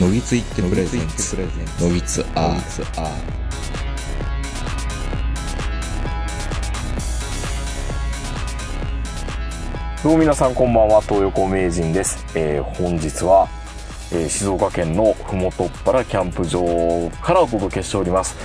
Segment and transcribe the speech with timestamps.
[0.00, 1.36] のぎついってプレゼンツ
[1.80, 2.60] のぎつアー
[10.02, 12.26] どうも皆さんこんばんは、東横名人です。
[12.34, 13.48] えー本日は、
[14.12, 18.36] えー静岡県のふもとっぱらキャンプ場からお届けしております。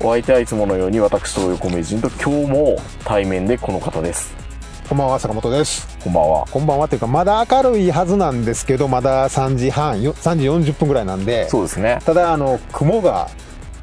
[0.00, 4.43] お相手はいつものように私、東横名人と今日も対面でこの方です。
[4.86, 5.88] こんばんは、坂本です。
[6.04, 6.46] こんばんは。
[6.50, 12.00] こんばんはっていうか、まだ明るいはずなんですけど、まだ3時半、よ3時40分ぐらいなんで、そうですね。
[12.04, 13.30] ただ、あの、雲が、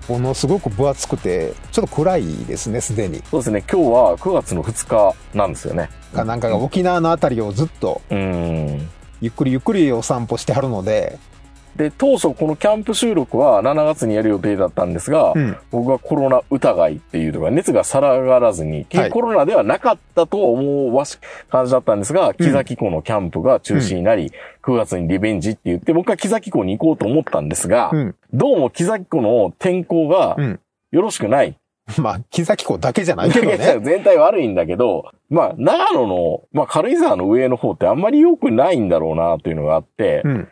[0.07, 3.23] ものすごく分厚くて、ちょっと暗いですね、すでに。
[3.31, 3.63] そうですね。
[3.67, 5.89] 今日は9月の2日なんですよね。
[6.13, 8.17] かなんかが沖縄のあたりをずっと、うー
[8.77, 8.89] ん。
[9.21, 11.17] ゆっくりゆっくりお散歩してはるので、
[11.75, 15.57] で、当初このキャンプ収録は7月にやる予定だったんですが、うん。
[15.71, 21.17] 僕はコロナ疑いっていうとか、熱が下がらずに、はいコロナではなかったと思わし
[21.49, 24.31] 感じだったんですが、木崎湖のキャンプが中止になり、
[24.63, 28.15] 9月にリベンジって言って、僕は木崎湖に行こうと思ったんですが、うん。
[28.33, 30.59] どうも木崎湖の天候がうん。
[30.91, 31.57] よろしくない。
[31.97, 33.79] まあ、木崎湖だけじゃないけどね。
[33.81, 40.47] 全体悪いんだけど、まあ、長野の、まあ、軽井沢の上の方ってあんまり良くないんだろうなっていうのがあって、うん。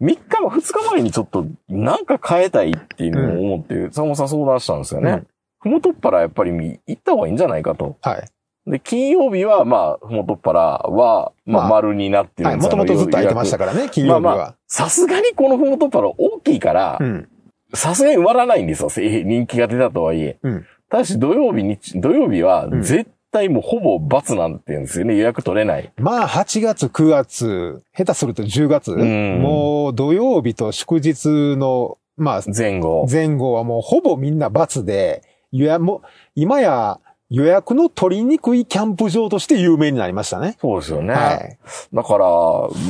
[0.00, 5.10] 3日も2日前にちょっとなんか変えたいっていうのを思って、坂本さん相談したんですよね。
[5.10, 5.26] うん
[5.62, 6.52] ふもとっぱらやっぱり
[6.86, 7.98] 行った方がいいんじゃないかと。
[8.00, 8.70] はい。
[8.70, 12.56] で、金曜日は、まあ、ふもとっぱらは、まあ、まあ丸になってるはい。
[12.56, 14.20] んですもともとずっと空いてましたかからね、金曜日は。
[14.20, 17.28] まあまあ、さすがにこのふもとっぱら大きいからう、ん。
[17.74, 18.88] さすがに埋まらないんですよ。
[19.04, 20.38] え 人気が出たとはいえ。
[20.42, 20.66] うん。
[20.88, 25.16] ただし土曜日に、土曜日はうん絶対もうほぼ罰なんて言うんですよね。
[25.16, 25.92] 予約取れない。
[25.98, 33.06] まあ、8月、9月、下手すると10月、んもう土曜日と祝日の、まあ、前後。
[33.10, 35.22] 前後はもうほぼみんな罰で、
[35.52, 36.02] 予約も、
[36.34, 37.00] 今や
[37.30, 40.56] 予約の取りにくいキャンプ場として有名になりましたね。
[40.60, 41.14] そうですよね。
[41.14, 41.58] はい。
[41.92, 42.26] だから、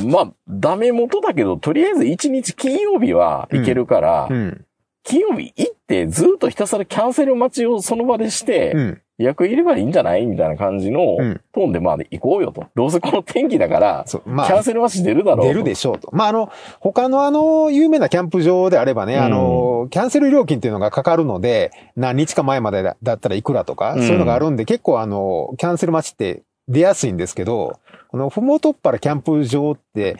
[0.07, 4.65] まあ、ダメ元だけど、とりあえず1日金曜日は行けるから、うん。
[5.03, 9.01] 金曜日行ってずっとひたすらキャンセル待ちをその場でして、うん。
[9.21, 10.25] 予約入ればいいんじゃない？
[10.25, 12.65] みたいな感じのうんトーンでまあ行こうよと。
[12.75, 15.47] どうせこの天気だから、まキャンあ、セル待ち出るだろうと。
[15.47, 16.09] 出るでしょうと。
[16.13, 27.79] まあ、あの、他のあの、有名なキャンプ場であればね、うんあの、キャンセル料金っていうのがかかるので、何日か前までだだったらいくらとか、うんそういうのがあるんで、結構あの、キャンセル待ちって出やすいんですけど、
[28.09, 30.17] このふもとっぱらキャンプ場って、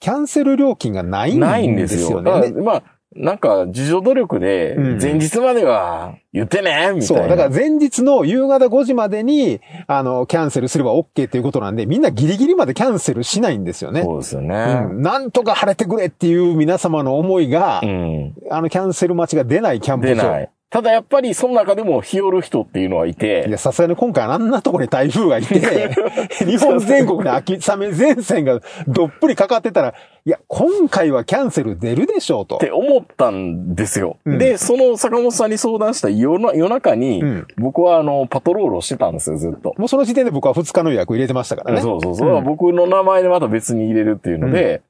[0.00, 2.06] キャンセル料金がないんないんでですよ。
[2.08, 2.30] すよね。
[2.32, 2.82] だからまあ、
[3.14, 7.02] なんか、自助努力でうん、前日までは言ってねみたいな。
[7.02, 7.28] そう。
[7.28, 14.02] だから前日の夕方5時までに、あの、キャンセルすれば OK っていうことなんで、みんなギリギリまでキャンセルしないんですよね。
[14.02, 14.86] そうですよね。
[14.90, 15.02] うん。
[15.02, 18.34] なんとか晴れてくれっていう皆様の思いが、うん。
[18.50, 20.14] あの、キャンセル待ちが出ないキャンプ場。
[20.14, 20.50] 出ない。
[20.72, 25.60] ただやっぱり、その中でも日和る人っていうのはいて、いや、さすがに今回あんなとこに台風がいて、
[26.46, 29.92] 日本全国に秋雨前線がどっぷりかかってたら、
[30.24, 32.58] いや、今回はキャンセル出るでしょうとっ。
[32.58, 34.16] て思ったんですよ。
[34.24, 39.74] うんで、その坂本さんに相談した夜な夜中に、うん僕はあの、パトロールをしてたんですよ、ずっと。
[39.76, 41.82] もうその時点で僕は2日の予約入れてましたからね。
[41.82, 42.30] そうそうそう。
[42.30, 44.80] うん僕の名前でまた別に入れるっていうので、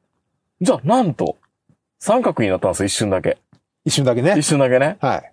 [0.61, 1.39] じゃあ、なんと、
[1.99, 3.39] 三角になったんですよ、一瞬だけ。
[3.85, 4.47] 一瞬だけね一。
[4.47, 4.97] 瞬だけね。
[5.01, 5.32] はい。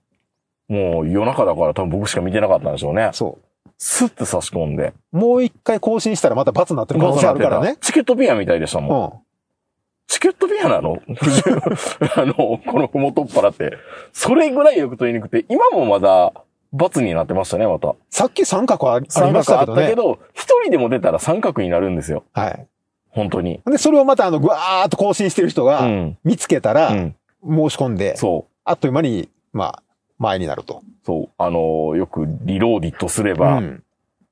[0.69, 3.09] もう夜中だから多分僕しか見てなかったんでしょうね。
[3.13, 3.38] そ
[3.78, 4.94] スッて差し込んで。
[5.13, 5.18] う。
[5.18, 7.78] もう一回更新したらまた罰になってる可能性あるからね。
[7.81, 9.07] チケットピアみたいでしたうもん。
[9.07, 9.19] ん。
[10.07, 10.97] チケットピアなの？
[12.16, 12.34] あの、
[12.66, 13.78] このふもとっぱらって。
[14.12, 16.34] それぐらいよく取りにくくて、今もまだ、
[16.72, 17.96] 罰になってましたね、また。
[18.09, 20.18] さっき三角ああり三まし角あったけたけどね。
[20.18, 22.24] ど、一人でも出たら三角になるんですよ。
[22.34, 22.68] はい。
[23.09, 23.59] 本当に。
[23.66, 26.18] で、それをまたあの、ぐわーっと更新してる人うがん。
[26.24, 27.16] 見つけたら、うん。
[27.44, 28.51] 申し込んで、そう。
[28.66, 29.84] あっという間に、まあ、
[30.19, 30.84] 前になると。
[31.06, 31.30] そう。
[31.38, 33.84] あのーよくリローディットすれば、うん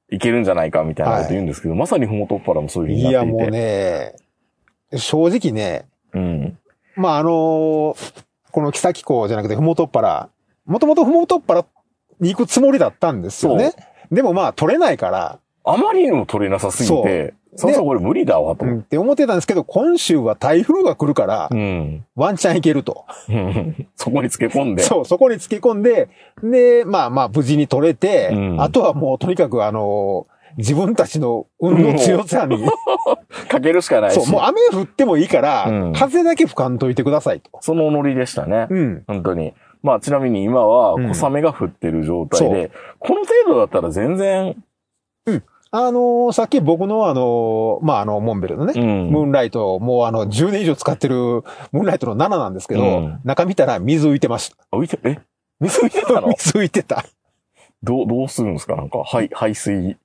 [0.09, 3.43] いけるんじゃないかみたいなこと言うんですけど、まさにふもとっぱらもそういう風にいや、なっていて。
[3.43, 4.15] もうね、
[4.95, 6.57] 正直ね、うん。
[6.95, 10.29] まあ、あのーこの木崎港じゃなくて、ふもとっぱら、
[10.65, 11.65] もともとふもとっぱら
[12.21, 13.73] に行くつもりだったんですよね。
[14.09, 18.65] でもまあ、取れないから、あまりにも取れなさすぎて、そうささこれ無理だわと。
[18.65, 22.05] うん、って思ってたんですけど、今週は台風が来るからう、ん。
[22.15, 23.05] ワンチャン行けると。
[23.95, 24.83] そこにつけ込んで。
[24.83, 26.09] そう、そこにつけ込んで、
[26.43, 32.57] で、まあまあ、無事に取れて、うんあとはもうとにかくあのー自分たちの運の強さに、
[33.47, 34.19] かけるしかないし。
[34.19, 37.51] そう、もう雨降ってもいいから、うん風だけ吹かんといてくださいと。
[37.61, 38.65] そのノリでしたね。
[38.69, 39.03] うん。
[39.07, 39.53] 本当に。
[39.83, 44.55] まあ、ちなみに今はうん小雨が降ってる状態で、この程度だったら全然、
[45.71, 49.09] あのーさっき僕のあのーまあ、あの、モンベルのね、うん。
[49.11, 54.55] ムーンライト、もうあの、10年以上使ってるムーンライトの7なんですけど、うん中見たら水浮いてました。
[54.77, 55.17] 浮いて、え？
[55.59, 56.27] 水浮いてたの？
[56.37, 57.03] 水浮いてた。
[57.83, 58.75] どう、どうするんですか？
[58.75, 59.97] なんか、排、排水。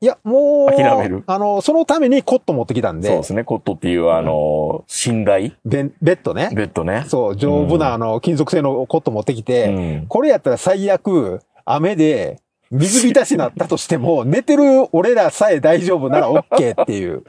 [0.00, 1.24] いや、もう、諦める？
[1.26, 3.42] あの、そのためにコット持ってきたんで、そうですね。
[3.42, 6.50] コットっていう、あの、寝台ベンベッドね。
[6.54, 7.04] ベッドね。
[7.08, 17.24] そう、丈夫な、あの、金属製のコット持ってきて、うんこれやったら最悪、雨で、水浸しになったとしても、 寝てる俺らさえ大丈夫なら OK っていう。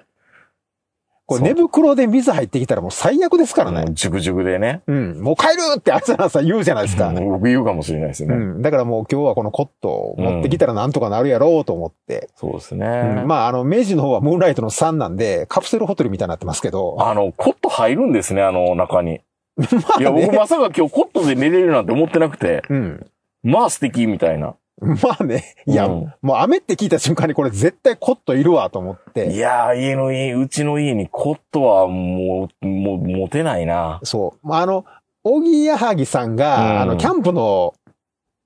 [1.26, 3.84] これ寝袋で水入ってきたらもう最悪ですからね。
[3.84, 4.82] もうジュクジュクでね。
[4.88, 5.22] うん。
[5.22, 7.10] もう帰るって朝の朝言うじゃないですか。
[7.10, 8.36] うん僕言うかもしれないですよね。
[8.36, 8.62] うん。
[8.64, 12.30] だからもう今日はこのコットを持ってきたらなんとかなるやろうと思って。
[12.36, 12.88] そうですね。
[13.20, 16.98] うんまあ、あの、明治の方はムーンライトの3なんで、カプセルホテルみたいになってますけど。
[17.00, 19.22] あの、コット入るんですね、あの中に。
[19.60, 23.06] まいや、僕まさか今日コットで寝れるなんて思ってなくて、うん。
[23.44, 24.56] まあ素敵みたいな。
[25.04, 25.56] まあね。
[25.66, 29.32] いや、うんもう雨って聞いた瞬間にこれ絶対コットいるわと思って。
[29.32, 34.00] いやー、家の家、うちの家にコットはもう、もう、持てないな。
[34.04, 34.48] そう。
[34.48, 34.86] まあ、あの、
[35.24, 37.74] おぎやはぎさんが、うんあの、キャンプの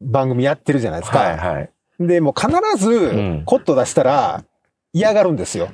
[0.01, 1.19] 番組やってるじゃないですか。
[1.19, 1.69] はいはい。
[1.99, 4.43] で、もう必ずん、コット出したら、
[4.91, 5.69] 嫌がるんですよ。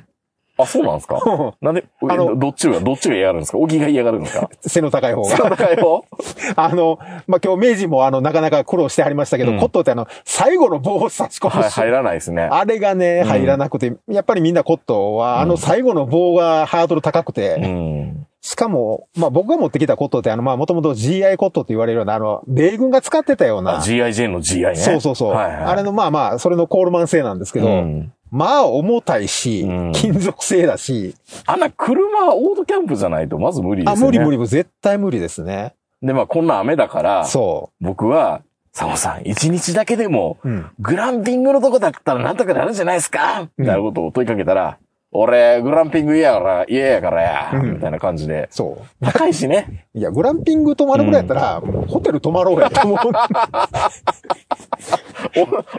[0.62, 1.20] あ、そうなんですか？
[1.60, 3.58] なんで、あのえどっちが、どっちが嫌がるんですか？
[3.58, 4.50] 小木が嫌がるんですか？
[4.62, 5.56] 背の高い方そうが。
[5.56, 6.04] だよ。
[6.56, 12.42] あの、まあ、今日明治もあの、なかなか苦労してはりましたけど、うんコットってあの、最後の棒を差し込むはい、し、入らないですね。
[12.50, 18.26] あれがね、うん入らなくて、やっぱりみんなコットは、あうんの最後の棒がハードル高くて、うん。
[18.42, 24.76] しかも、まあ僕が持ってきたコットってあの、まあもともと GI コットって言われるような、あの、米軍が使ってたような、あ GIJ の GI ね。
[24.76, 25.32] そうそうそう。
[25.32, 25.56] はいはい。
[25.64, 31.14] あれのまあまあ、それのコールマン製なんですけど、うんまあ重たいし、うん金属製だし、
[31.46, 34.06] あんな車、オートキャンプじゃないとまず無理ですね。
[34.06, 35.74] 無理無理無理、絶対無理ですね。
[36.02, 38.42] で、まあこんな雨だから、そ僕は、
[38.72, 40.48] サモさん、一日だけでも、う。
[40.48, 40.66] うん。
[40.78, 44.78] グランピングのとこだったらなんとかなるんじゃないですかみたいなことを問いかけたら、
[45.12, 48.46] 俺、グランピング嫌やから、嫌やからや、うんみたいな感じで。
[48.50, 49.04] そう。
[49.04, 49.86] 高いしね。
[49.92, 52.98] いや、グランピング泊まるぐらいやったら、もうホテル泊まろうやと思う。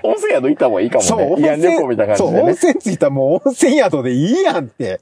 [0.03, 1.07] お温泉宿行った方がいいかもね。
[1.07, 2.49] そう、慰安旅行みたいなそう、感じでね。
[2.49, 4.99] 温泉着いたらもう温泉宿でいいやんって。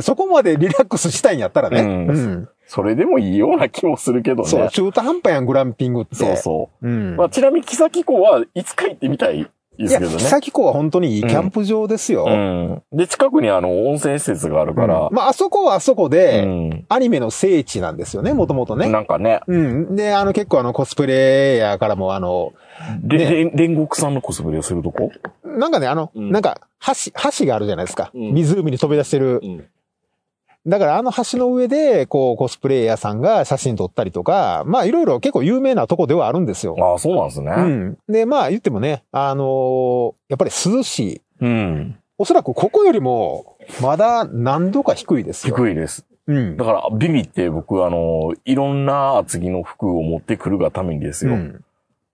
[0.00, 1.80] そこまでリラックスしたいんやったらね。
[1.80, 2.48] うんうん。
[2.66, 4.48] それでもいいような気もするけどね。
[4.48, 6.16] そう、中途半端やん、グランピングって。
[6.16, 6.86] そうそう。
[6.86, 7.16] うん。
[7.16, 9.50] まあ、ちなみに、木崎港はいつか行ってみたいで
[9.82, 10.16] いや、すけどね。
[10.18, 12.24] 木崎港は本当にいいキャンプ場ですよ。
[12.28, 12.82] うん。
[12.92, 16.84] で、近くにあの、温泉施設があるからうん、まあ、あそこはあそこうで、ん。
[16.88, 18.88] アニメの聖地なんですよね、もともとね。
[18.88, 19.96] なんかね、うん。
[19.96, 22.52] で、あの、結構あの、コスプレイヤーからも、あの、
[23.02, 25.10] で、煉獄さんのコスプレをするとこ？
[25.44, 28.10] なんかね、あの、うんなんか、橋、橋があるじゃないですか。
[28.14, 29.40] うん湖に飛び出してる。
[30.64, 30.70] うん。
[30.70, 36.76] だからあの橋の上で、こう、コスプレイヤーさんが写真撮ったりとか、まあ、いろいろ結構有名なとこではあるんですよ。
[36.78, 37.52] ああ、そうなんですね。
[37.56, 37.98] うん。
[38.08, 41.20] で、まあ、言ってもね、あのーやっぱり涼しい。
[41.40, 41.98] うん。
[42.18, 45.56] おそらくここよりも、まだ何度か低いですよ。
[45.56, 46.06] 低いです。
[46.26, 46.56] うん。
[46.56, 51.32] だから、ビビって僕、あの、いろんな厚着の服を持ってくるがためにですよ。
[51.32, 51.64] だかうん。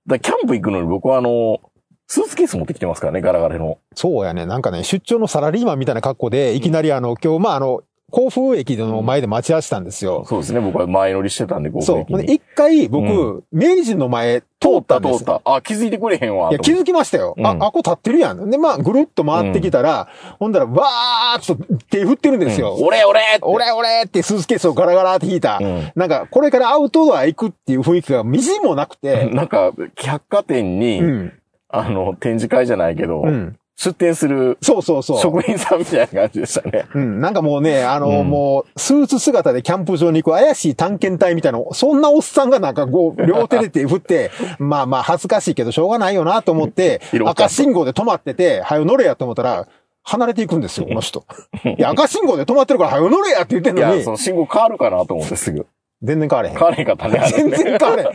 [0.08, 1.60] らキャンプ行くのに僕はあの、
[2.06, 3.76] スーツケース持ってきてますからね、ガラガラの。
[3.94, 4.46] そうやね。
[4.46, 10.24] なんかね、出張のサラリーマンみたいな格好で、いきなりあの、今日、まあ、あの、甲府駅の前で待ち合わせたんですよ。
[10.26, 12.12] そうですね、僕は前乗りしてたんで、こそう。
[12.12, 15.42] にで一回、僕、う明治の前通通ったんです通った。
[15.44, 16.50] あ、気づいてくれへんわ。
[16.50, 17.34] いや、気づきましたよ。
[17.42, 18.50] あ、うんあ、こう立ってるやん。
[18.50, 20.08] で、まあ、ぐるっと回ってきたら、
[20.38, 21.56] ほんだら、わーっと
[21.90, 22.74] 手振ってるんですよ。
[22.76, 25.58] うん俺、俺俺俺ってスーツケースをガラガラって引いた。
[25.60, 29.26] うんなんか、これからアウトドア行くっていう雰囲気がみじんもなくて。
[29.32, 31.32] なんか、百貨店に、うん。
[31.68, 33.57] あの、展示会じゃないけど、うん。
[33.78, 35.20] 出店するそうそうそう。
[35.20, 36.88] 職人さんみたいな感じでしたね。
[36.94, 37.20] うん。
[37.20, 49.68] なんかもうね、あの、うんもう、スーツ姿でキャンプ場に行く怪しい探検隊みたいな、そんなおっさんがなんかこう、両手で手振って、 まあまあ恥ずかしいけどしょうがないよなと思って赤信号で止まってて、はよ乗れやと思ったら、
[50.02, 51.24] 離れていくんですよ、この人。
[51.64, 55.66] いや、赤信号で止まってるから、はよ乗れやって言ってんいや、のにそ、の信号変わるかなと思ってすぐ。
[56.02, 56.64] 全然変われへん変。
[56.64, 57.32] われへんかったね。
[57.32, 58.08] 全ね然変われへん。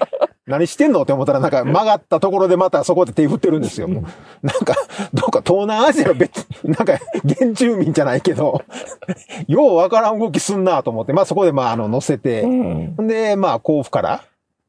[0.45, 3.87] 何してんのって思ったら、なんか曲がったところでまたそこで手振ってるんですよ。
[3.87, 4.75] なんか、
[5.13, 6.99] どうか東南アジアの別、なんか
[7.37, 8.61] 原住民じゃないけど、
[9.47, 12.47] ようわからん動きすんなと思って、まあそこでまああの乗せて、う
[13.01, 13.07] ん。
[13.07, 14.23] で、まあ甲府から、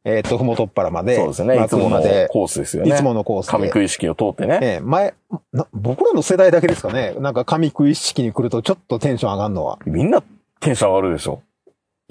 [0.05, 1.57] えっ、と、ふもとっぱらまで、そうですね。
[1.57, 2.91] まあいつものコースですよね。
[2.91, 3.59] いつものコースで。
[3.59, 4.59] 上食い式を通ってね。
[4.63, 5.15] ええ前
[5.53, 7.15] な、僕らの世代だけですかね。
[7.19, 9.79] なんか上食い式に来るとちょっとテンション上がるのは。
[9.87, 10.23] みんな
[10.61, 11.43] テンション上がるでしょ。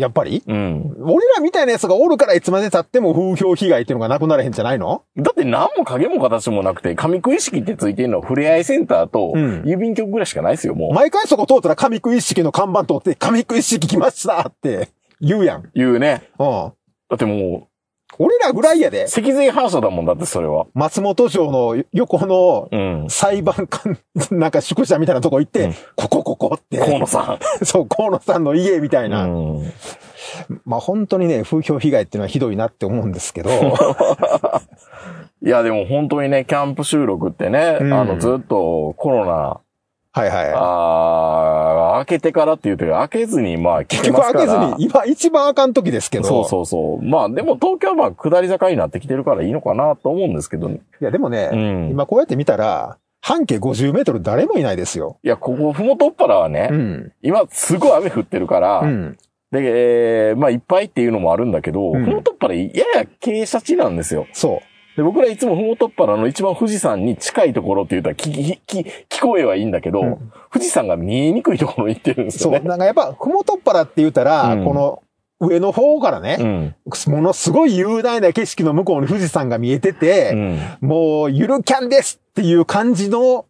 [0.03, 0.43] やっぱり？
[0.45, 0.95] うん。
[1.01, 5.03] 俺らみたいなやつがおるからいつまで経っても風評被害っていうのがなくなれへんじゃないの？
[5.17, 10.93] だって何も影も形もなくて、上食い式ってついてるのはふれあいセンターとうん郵便局ぐらいしかないですよ、もう。
[10.93, 14.89] 毎回そこ通ったら上食い式の看板通って、上食い式来ましたって
[15.21, 15.69] 言うやん。
[15.73, 16.29] 言うね。
[16.37, 16.47] うん。
[16.47, 17.69] だっても
[18.19, 19.07] 俺らぐらいやう、で。
[19.07, 20.65] 脊髄反射だもんだって、それは。
[20.73, 23.09] 松本城の横のうん。
[23.09, 23.97] 裁判官、
[24.31, 26.77] なんか宿舎みたいなとこ行って、うんここここって。
[26.77, 29.11] 河野さ そう、河野さんの家みたいん。
[29.11, 29.25] な。
[29.25, 29.73] うん。
[30.65, 33.49] まあ本当にね、風評被害っていうのはひどいなって思うんですけど。
[35.45, 39.59] いや、でも本当にね、キャンプ収録ってね、うんあの、ずっとコロナ、
[40.15, 40.53] はいはい。
[40.55, 46.25] あー開けてからって言うと、開けずに、まあ、結結局開けずに、今一番あかん時ですけど。
[46.25, 47.01] そうそうそう。
[47.03, 50.81] まあ、でも東京はまあ、下り坂になってきてるからいいのかなと思うんですけどね。
[51.01, 55.17] いや、でもね、うん今こうやって見たら、半径50メートル誰もいないですよ。
[55.23, 57.11] いや、ここ、ふもとっぱらはね、うん。
[57.23, 59.17] 今、すごい雨降ってるから、うん。
[59.51, 62.71] で、えーまあ、いっぱいっていうのもあるんだけど、うんふもとっぱら、やや
[63.21, 64.27] 傾斜地なんですよ。
[64.33, 64.61] そ
[64.95, 72.31] で、僕らいつもふもとっぱらの一番富士山に近いところって言ったら、聞き、聞こえはいいんだけど、うん富士山が見えにくいところに行ってるんでう。
[72.31, 72.51] そう。
[72.51, 72.69] すよね。
[72.69, 75.01] なんかやっぱ、ふもとっぱらって言ったら、うんこの
[75.39, 76.75] 上の方からね、うん。
[77.11, 80.77] ものすごい雄大な景色の向こうに富士山が見えてうて、ん。
[80.79, 83.45] もう、ゆるキャンですっていう感じの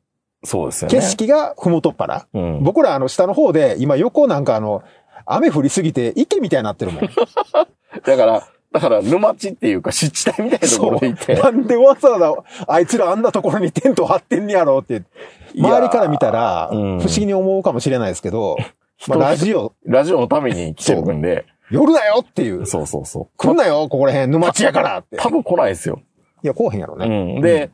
[0.46, 0.96] そうですよね。
[0.96, 2.28] 景色がふもとっぱら。
[2.34, 2.64] うん。
[2.64, 4.82] 僕らあの下の方で、今横なんかあの、
[5.26, 7.04] 雨降りすぎて池みたいになってるもん。
[8.06, 11.36] だから、だから、沼地っていうか、湿地帯みたいなところで行って。
[11.36, 15.04] なんでわざわざ、あいつらあんなところにテント張ってんねやろうって、
[15.56, 18.58] 周りから見たら、不思議に思うかもしれないですけど、
[19.08, 23.28] まあ、ラジオ、ラジオのために来てるんで、夜だよっていう、そうそうそう。
[23.38, 25.18] 来んなよ、ここら辺、沼地やからって。
[25.18, 26.02] 多分来ないですよ。
[26.44, 27.40] いや、来おへんやろうね。
[27.40, 27.42] ん。
[27.42, 27.70] で、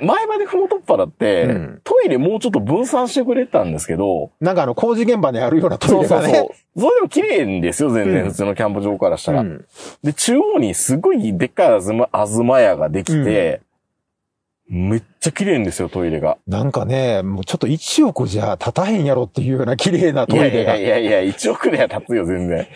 [0.00, 6.28] 前までふもとっぱらって、うんトイレもうちょっと分散してくれてたんですけど、なんかあの、工事現場にあるようなトそうそうそう。
[6.28, 6.54] イレがね。
[6.76, 9.40] それでも綺麗ですよ、全然、うん普通のキャンプ場からしたら。
[9.40, 9.64] うん
[10.02, 13.60] で、中央にすごいでっかいあずま、あずま屋ができて、
[14.68, 16.38] めっちゃ綺麗んですよ、トイレが。
[16.46, 20.76] なんかね、もうちょっと1億じゃ立たへんやろっていうような綺麗なトイレが。
[20.76, 22.66] いやいやいや、1億では立つよ、全然。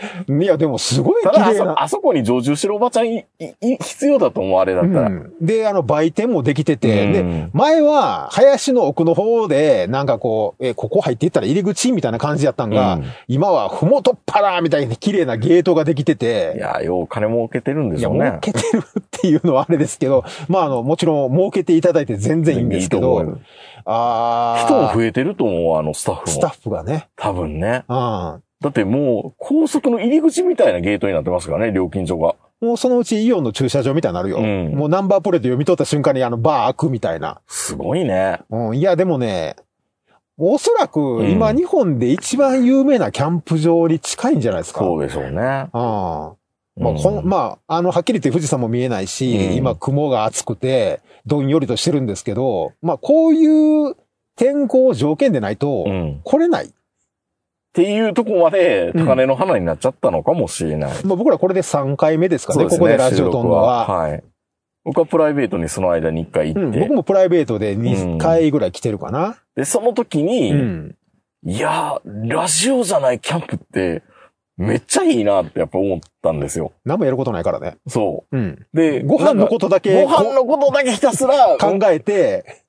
[0.43, 1.83] いや、でもすごい綺麗な。
[1.83, 5.09] あそこに常駐してるおばちゃんい、い、い必要だと思う、あれだったら。
[5.09, 18.25] うんで、あの、売店もできてて、うんで、前は、林の奥の方で、なんかこう、え、ここ入っていったら入り口みたいな感じやったんが、うん今は、ふもとっぱらみたいに綺麗なゲートができていて、や、よう金儲けてるんでいや、しょうね。
[18.27, 23.41] 儲けてるっていうのはあれですけど、まあ、あの、もちろん儲けていただいて全然いいんですけどいいと思うよ、
[23.85, 26.27] あ人もー増えてると思う、あのスタッフも。
[26.29, 27.85] スタッフがね、多分ね。
[27.89, 28.43] うん。
[28.61, 32.37] だってもう、高速の入り口みたいなゲートになってますからね、料金所が。
[32.61, 34.39] もうそのうちイオンの駐車場みたいになるよ。
[34.39, 37.41] うんもうナンバープレート読み取った瞬間にあのバー開くみたいな。
[37.49, 38.41] すごいね。
[38.51, 39.57] うん、いや、でもね、
[40.39, 44.81] おそらくうん今日本で一番有名なキャンプ場に近いんじゃないですか。
[44.81, 45.41] そうでしょうね。
[45.43, 46.33] ああ
[46.77, 53.97] まあ、うんこんまあ、あの、はっきり言って富士山も見えないし、うん今雲が厚くて、どんよりとしてるんですけど、まあ、こういう
[54.37, 56.17] 天候条件でないとう、ん。
[56.19, 56.73] っ来れない。
[57.75, 61.05] ていうとこまで高値の花になっちゃったのかもしれない。
[61.05, 63.87] まあ、僕らこれで3回目ですかね、そうですここでラジオ撮るのは。
[63.87, 64.23] はい。
[64.85, 69.37] 僕はプライベートにその間に1回うん、行って、僕もプライベートでうん2回ぐらい来てるかな。
[69.57, 70.97] で、その時に、うん。
[71.45, 74.03] いやー、ラジオじゃないキャンプって、
[74.59, 76.73] めっちゃいいなってやっぱ思ったんですよ。
[76.85, 77.77] 何もやることないからね。
[77.89, 78.67] そうん。
[78.73, 78.77] う。
[78.77, 82.63] で、ご飯のことだけご飯のことだけひたすら考えて、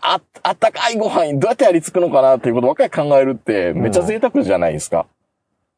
[0.00, 5.06] あ、あったかいご飯どうやってやりつくのかなっていうことばっかり考えるって、めっちゃ贅沢じゃないですか。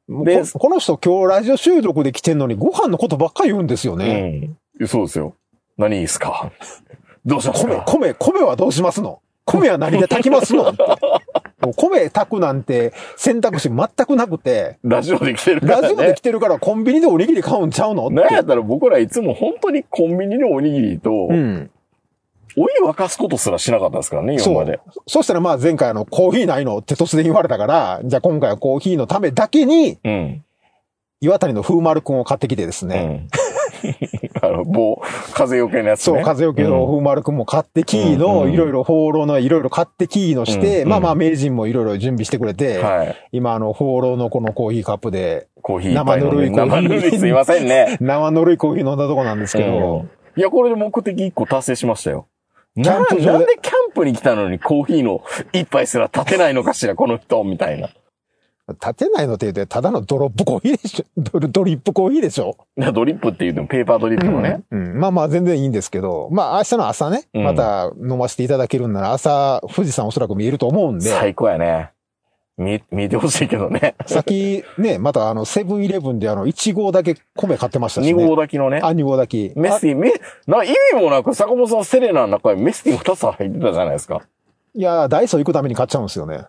[0.09, 4.49] でここの人今日ラジオ収録で来てんのにご飯のことばっかり言うんですよね。
[4.81, 4.89] うん。
[4.89, 5.35] そうですよ。
[5.77, 6.51] 何いいですか？
[7.27, 9.21] どうします米、か米、米はどうしますの？
[9.49, 10.65] 米は何で炊きますの
[11.61, 15.83] もう米炊くなんて選択肢全くなくて、ラジオで来てるからね。
[15.83, 18.11] ラジオで来てるからコンビニでおにぎり買うんちゃうの？
[18.11, 21.71] なんやったら僕らいつも本当にコンビニのおにぎりと、うん。
[22.57, 24.81] お湯沸かすことすらしなかったですからね、今そうまで。。
[25.07, 30.45] そしたらまあ前回あのコーヒーないのって突然言われたから、じゃあ今回はコーヒーのためだけにうん。
[31.21, 33.27] 岩谷の風丸くんを買ってきてですうね。
[33.87, 33.95] ん。
[34.43, 35.01] あの、棒、
[35.35, 36.17] 風よけのやつね。
[36.17, 43.17] そう、風よけの風丸くんも買ってキーうんうんのいろいろ放浪のいろいろ買ってキーのして、うんまあまあ名人もいろいろ準備してくれて、はい。
[43.33, 47.97] 今あの放浪のこのコーヒーカップでコーヒー生ぬるいコーヒー生ぬるいすいませんね。
[48.03, 52.29] 生ぬるいコーヒー飲んだとこなんですけど、うんいや、これで目的一個達成しましたよ。
[52.77, 57.91] なキャンプなんでキャンプに来たのにコーヒーの一杯すら立てないのかしら、この人、みたいな。
[58.75, 64.61] 立てないのって言うて、ただのドロップコーヒーでしょド ドリップコーヒーでしょ、ドリップって言うてもペーパードリップのね。
[64.71, 64.99] うん。
[64.99, 71.91] まあまあ全然いいんですけど、まあ明日の朝ね、うんまた飲ませていただけるんなら朝、富士山おそらく見えると思うんで、最高やね。
[72.59, 73.95] 見え、見えてほしいけどね。
[74.07, 78.27] さっきね、またあの、セブンイレブンであの、1号だけ米買ってましたし2ね。
[78.27, 78.81] 号炊きのね。
[78.83, 79.53] あ、2号だけ。
[79.55, 80.13] メスティン、め、
[80.49, 84.23] な、意味もなく坂本さんセレナの中にメスティン2つ入ってたじゃないですか。
[84.75, 86.47] いや、ダイソー行くために買っちゃうんですよね。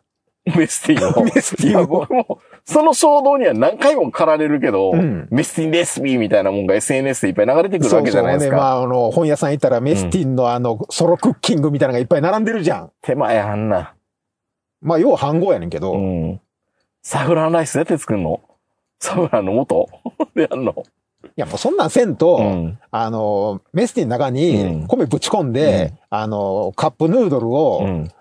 [0.56, 1.24] メスティンを。
[1.25, 8.58] メスティンを僕も、その衝動には何回も駆られるけど、うんメスティンレシピみたいなもんが SNS でいっぱい流れてくるわけじゃないですそうそうね、か。
[8.58, 12.91] まああの、本屋さん行ったらメスティンのあの、ソロクッキングみたいなのがいっぱい並んでるじゃん。
[13.01, 13.94] 手前あんな。
[14.82, 16.41] まあ、要は半合やねんけど、うん。
[17.01, 18.39] サフランライスどうやって作るの？
[19.00, 19.88] サフランの元？
[20.36, 20.74] でやんの？
[21.39, 28.12] や、もうそんなんせんと、うんあの、メスティンの中うんに米ぶち込んで、あの、カップヌードルうをん。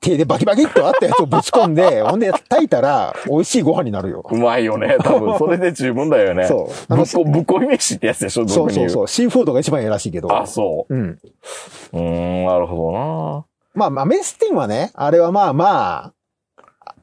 [0.00, 4.24] 手でバキバキっとあったやつをぶち込んで、ほんで炊いたら美味しいご飯になるよ。
[4.30, 4.96] うまいよね。
[5.00, 6.46] 多分、それで十分だよね。
[6.46, 8.70] そうぶっこ、ぶっこい飯ってやつでしょ、そう。
[8.70, 9.08] そうそう。
[9.08, 10.34] シーフードが一番いいらしいけど。
[10.36, 11.02] あ、そうん。
[11.02, 11.18] う。
[11.92, 16.12] うーん、なるほどなまあまあ、メスティンはね、あれはまあまあ、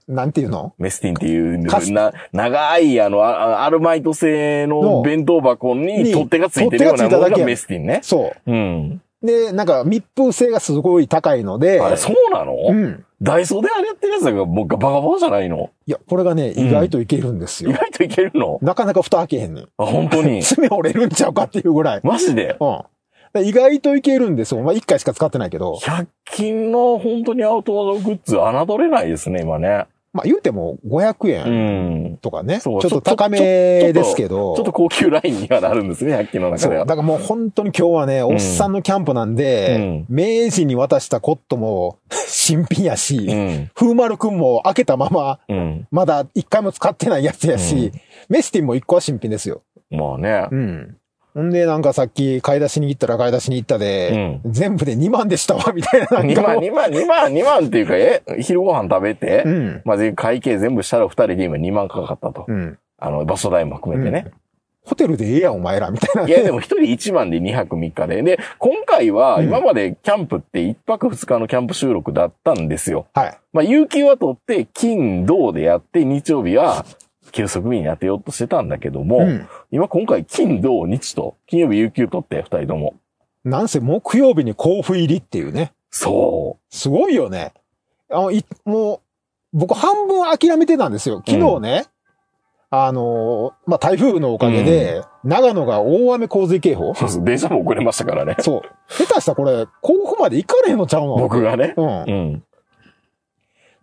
[0.07, 0.73] なんていうの？
[0.79, 1.59] メスティンっていう、
[1.93, 7.99] な、長い、あの、あアルマイト製のの弁当箱にに取っ手がついてるようなものがメスティンね。
[8.01, 9.01] そうん。
[9.23, 9.25] う。
[9.25, 13.05] で、なんか密封性がすごい高いので、あれ、そうなの、うん。
[13.21, 15.71] ダイソーであれやってるやつがもうバカバカじゃないの？
[15.85, 17.71] いや、これがね、意外といけるんですよ。
[17.71, 18.59] 意外といけるの？
[18.61, 19.67] なかなか蓋開けへんねん。
[19.77, 20.41] あ、本当に？
[20.43, 22.01] 爪折れるんちゃうかっていうぐらい。
[22.03, 22.55] マジで？
[22.59, 22.81] うん。
[23.33, 24.61] で意外といけるんですよ。
[24.61, 25.75] まあ、一回しか使ってないけど。
[25.83, 29.85] 100均の本当にアウトドアグッズ侮れないですね、今ね。
[30.11, 32.17] まあ、言うても500う円ん。
[32.17, 32.59] とかね。
[32.59, 33.39] ちそうょっと高め
[33.93, 34.55] ですけど。
[34.55, 36.49] ちょっと高級ラインにはなるんですね、100均の。
[36.49, 36.85] 中では。
[36.85, 41.97] だからもう本当に今日はね、おっさんのキャンプなんで、明治に渡したコットも
[42.27, 43.71] 新品やし、うん。
[43.75, 45.87] 風丸くんも開けたまま、うん。
[45.91, 47.91] まだ一回も使ってないやつやし、
[48.29, 49.61] メスティンも一個は新品ですよ。
[49.91, 50.55] まあねう。
[50.55, 50.95] ん。
[51.39, 56.07] ほんで、なんかさっき買い出しに行ったら買い出しに行ったで、全部で2万でしたわ、みたいな。
[56.17, 59.81] なん2か万、2万、2万、2万っていうか、え昼ご飯食べて、うん。
[59.85, 62.43] まあ、ぜ会計全部したら2人で今2万かかったと。
[62.45, 62.77] うん。
[62.97, 64.31] あの、場所代も含めてね。
[64.83, 68.21] ホテルでええやん、お前ら、みたいな、いや、でも1人1万で2泊3日で。
[68.21, 73.07] で、今回はうん今までキャンプって1泊2日のキャンプ収録だったんですよ。
[73.13, 73.37] はい。
[73.53, 76.85] まあ、有給は取って、金、土でやって、日曜日は、
[77.31, 79.47] 休息日に当てようとしてたんだけども、うん。
[79.71, 82.95] 今今回金、土、日と、金曜日有給取って、二人とも。
[83.43, 85.73] なんせ木曜日に甲府入りっていうね。
[85.91, 87.53] そすごいよね。
[88.11, 88.99] あの、い、もう、
[89.53, 91.23] 僕半分諦めてたんですよ。
[91.25, 91.85] 昨日ね、
[92.71, 96.95] あのーまあ、台風のおかげで、長野が大雨洪水警報う。
[96.95, 98.35] そうそう、電車も遅れましたからね。
[98.41, 98.61] そう。
[98.87, 101.17] 下手したらこれ、甲府まで行かれへんのちゃうの？
[101.17, 101.73] 僕がね。
[101.75, 101.87] うん。
[101.87, 102.43] うん。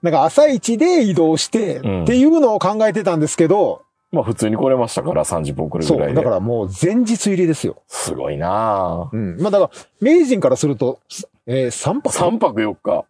[0.06, 5.68] なんか朝一で移動して、うんっていうのを考えてたんですけど、まあ普通に来れましたから、30分。
[5.68, 6.14] ぐらいで。
[6.14, 7.82] だからもう前日入りですよ。
[7.88, 9.16] すごいなぁ。
[9.16, 9.40] うん。
[9.40, 11.00] まあだから、名人からすると、
[11.46, 13.04] えー、3泊？3泊4日。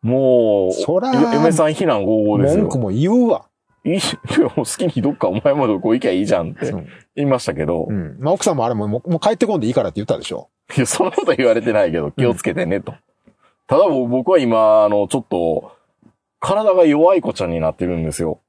[0.00, 2.78] もう、そらよ嫁さん避難合々ですよ文句。
[2.78, 3.44] も言うわ。
[3.84, 4.00] いい、
[4.40, 8.16] もう好きにどっかお前までこう行きゃいいじゃんってうん言いましたけどう、ん。
[8.18, 10.48] まあ奥さんもあれももうもう帰ってこんでいいからって言ったでしょ。
[10.74, 12.94] いや、そんなこと言われてないけど、気をつけてね、と。
[13.66, 15.72] ただもう僕は今、あの、ちょっと、
[16.44, 18.42] 体が弱い子ちゃんになってるんですよ。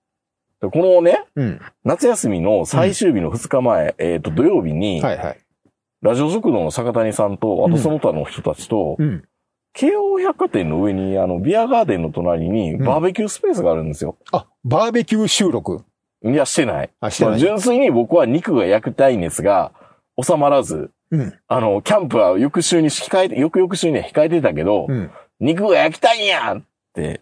[0.61, 1.61] でこのね、うん。
[1.85, 5.37] 夏休みの最終日の2日前、えっ、と、土曜日に、はいはい。
[6.01, 9.23] ラジオ食堂の坂谷さんと、あとその他の人たちと、うん。
[9.73, 14.17] 京王百貨店の上に、あの、ビアガーデンの隣に、うんバーベキュースペースがあるんですよ。
[14.31, 15.83] あ、バーベキュー収録？
[16.23, 16.89] いや、してない。
[16.99, 17.39] あ、してない。
[17.39, 19.71] 純粋に僕は肉が焼きたい熱が
[20.21, 21.33] 収まらず、うん。
[21.47, 25.11] あの、キャンプは翌週に控えて、翌々週には控えてたけど、うん。
[25.39, 27.21] 肉が焼きたいんやって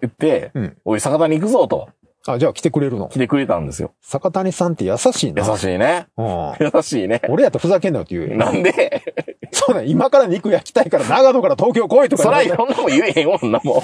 [0.00, 1.88] 言って、うんおい、坂谷行くぞと
[2.26, 3.08] あ、じゃあ来てくれるの？
[3.08, 3.94] 来てくれたんですよ。
[4.02, 5.46] 坂谷さんって優しいな。
[5.50, 6.06] 優しいね。
[6.18, 6.52] うん。
[6.74, 7.22] 優しいね。
[7.30, 8.36] 俺やったらふざけんなよって言うよ。
[8.36, 9.02] なんで、
[9.52, 13.82] そうだ、今から肉焼きたいから長野から東京来いとかそらいろんなもん言えへん女も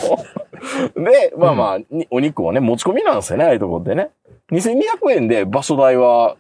[0.97, 1.01] ん。
[1.03, 4.11] で、まあまあ、にお肉をね、持ち込みなんですよね、ああいうとこってね。
[4.53, 6.37] 2200円で場所代は、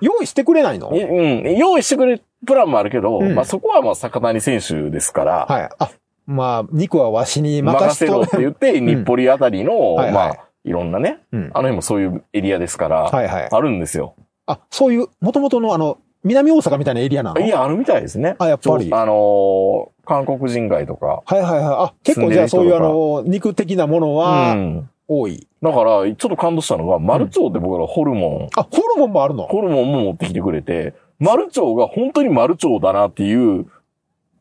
[0.00, 0.94] 用意してくれないの？
[0.94, 5.68] いうん、用意してくれるプランもあるけど、うんまあそこはまあ坂谷選手ですから、はい。
[5.78, 5.90] あ、
[6.26, 11.44] まあ、肉はわしに任任せろって言って、日暮里あたりの、はいはいまあ、いろんなね、うん。
[11.44, 13.48] あの辺もそういうエリアですから、はいはい。
[13.50, 14.14] あるんですよ。
[14.46, 17.40] あ、そういう、元々のあの、南大阪みたいなエリアなの？
[17.40, 18.36] いや、あるみたいですね。
[18.38, 18.92] あ、やっぱり。
[18.92, 21.22] あのー韓国人街とか。
[21.24, 21.60] はいはい。
[21.62, 24.90] あ、結構じゃあそういうあの、肉的なものうはん。
[25.06, 25.46] 多い。
[25.62, 29.44] だから、ちょっと感動したのが、マルチョウって僕らホルモン、あ、ホルモンもあるの？
[29.44, 33.66] ホルモンも持ってきてくれて、マルチョウが本当にマルチョウだなっていう、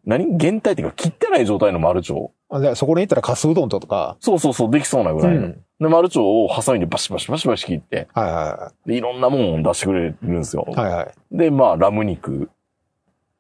[0.10, 0.38] 何？
[0.38, 2.30] 原体っていうか切ってない状態のマルチョウ？
[2.50, 4.18] あじゃあそこに行ったらカスうどんとか。
[4.20, 5.42] そうそうそう、できそうなぐらいの。
[5.42, 5.64] うん。
[5.80, 10.66] で、マルチョウをハサミでバシバシバシバシ切って、はいはで、いろんなもんを出してくれるんですよ。
[10.68, 10.86] いはい。
[10.86, 11.38] はいはい。
[11.38, 12.50] で、まあ、ラム肉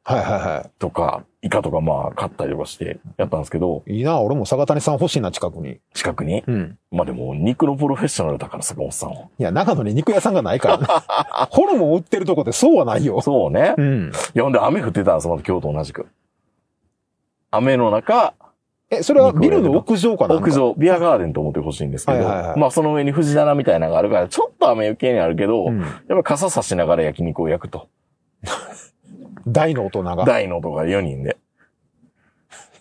[0.03, 3.97] はいはいはとか、イカとかまあ、買ったりとかしてやったんですけど、い。
[3.97, 5.79] いいな、俺も坂谷さん欲しいな、近くに。
[5.93, 6.43] 近くに？
[6.47, 6.77] うん。
[6.91, 9.27] まあでも、肉のプロフェッショナルだから、坂本さんは。
[9.37, 10.87] いや、長野に肉屋さんがないからね。
[11.51, 13.21] ホルモン売ってるとこってそうはないよ。
[13.21, 13.75] そうね。
[13.77, 14.11] うん。
[14.35, 16.07] いや、ほんで雨降ってたんです、また今日と同じく。
[17.51, 18.33] 雨の中、
[18.91, 20.51] え、それはビルの屋上かな屋。
[20.51, 25.81] 上、ビアガーデンと思ってほしいんですけど、はいはいはいまあその上に藤棚みたいなのがあるから、ちょっと雨受けにあるけど、うん。
[25.81, 27.87] やっぱ傘差しながら焼肉を焼くと。
[29.47, 30.25] 大の大人が。
[30.25, 31.37] 大のとか4人で。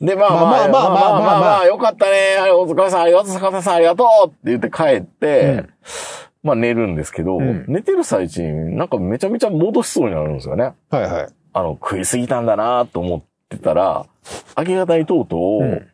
[0.00, 2.36] で、まあまあ、まあまあまあまあまあまあまあ、よかったね。
[2.38, 5.66] はいお疲れさんありがとう、坂田さんありがとうって言って帰って、
[6.42, 10.72] まあ寝るんですけど、うん寝てる最中になんかめちゃめちゃ戻しそうになるんですよね。
[10.88, 11.28] はいはい。
[11.52, 14.06] あの、食いすぎたんだなと思ってたら、
[14.56, 15.88] 明け方にとうとう、うん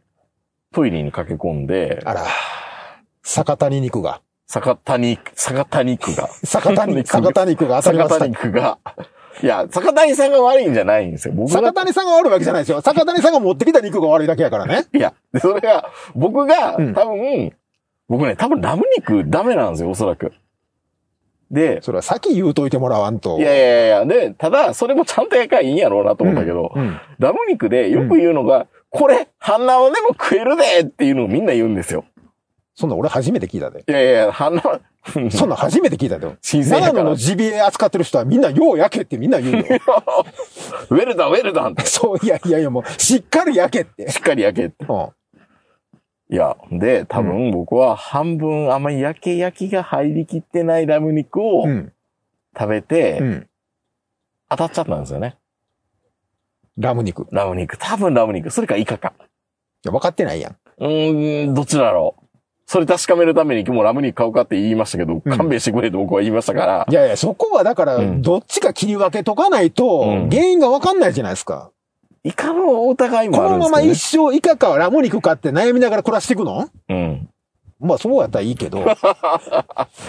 [0.74, 2.26] トイレに駆け込んで、あら、
[3.22, 4.20] 坂谷肉が。
[4.48, 6.28] 坂谷、坂谷肉が。
[6.42, 8.08] 坂谷、肉坂谷肉が坂。
[8.08, 8.78] 谷肉が。
[9.42, 11.34] いや、坂谷さんが悪いんじゃないんですよ。
[11.48, 12.80] 坂谷さんが悪いわけじゃないですよ。
[12.80, 14.86] 坂谷さんが持ってきた肉が悪いだけやからね。
[14.92, 17.52] いや、それが、僕が、うん多分、
[18.08, 20.32] 僕ね、多分ラム肉ダメなんですよ、おそらく。
[21.54, 23.38] で、それは先言うといてもらわんと。
[23.38, 32.04] いやいやいや、で、ただ、それもちゃんとやかいいんやろうなと思ったけど、うんうんラム肉でよく言うのが、これ、半生でも食えるでっていうのをみんな言うんですよ。
[32.74, 33.84] そんな俺初めて聞いたで。
[33.88, 36.28] いやいや、半生、 そんな初めて聞いたで。
[36.42, 39.64] 新鮮長野のジビエ扱ってる人はみんなよう焼けってみんな言うよ。
[40.90, 44.10] ウェルダン、ウェルダンって、 そう、いやいやいやもう、しっかり焼けって。
[44.10, 44.84] しっかり焼けって。
[44.88, 45.08] うん。
[46.34, 51.92] いや、で、多分僕は半分あんまり焼け焼きが入りきってないラム肉をうん。
[52.58, 53.48] 食べて、うん。
[54.48, 55.36] 当たっちゃったんですよね。
[56.76, 57.22] ラム肉。
[57.22, 57.78] いラム肉。
[57.78, 58.50] 多分ラム肉。
[58.50, 59.12] それかイカか。
[59.84, 60.56] や、分かってないやん。
[60.78, 62.24] うーん、どっちだろう。
[62.66, 66.92] それ確かめるためにもうラム肉買うかって言いましたけど、うん勘弁してくれと僕は言いましたからい。
[66.92, 71.70] やいや、そこはだから、うんどっちか切り分けとかないとうん、原因が分かんないじゃないですか。
[72.24, 73.70] イカのお疑いもこあるんですね。
[73.70, 76.68] のまま一生イカかラム肉かって悩みながら暮らしていくの？
[76.88, 77.28] うん。
[77.80, 78.82] まあそうやったらいいけど。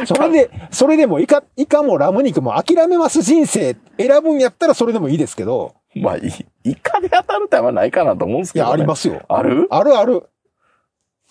[0.05, 5.75] それで、それでもイカ、イカもラム肉も諦めます人生選ぶんやったらそれでもいいですけど。
[5.93, 6.21] まあ、い
[6.63, 8.81] イカで当たるってあんまないかなと思うんですいや、けど、ね。
[8.81, 9.21] ありますよ。
[9.27, 9.67] ある？
[9.69, 10.23] あるある。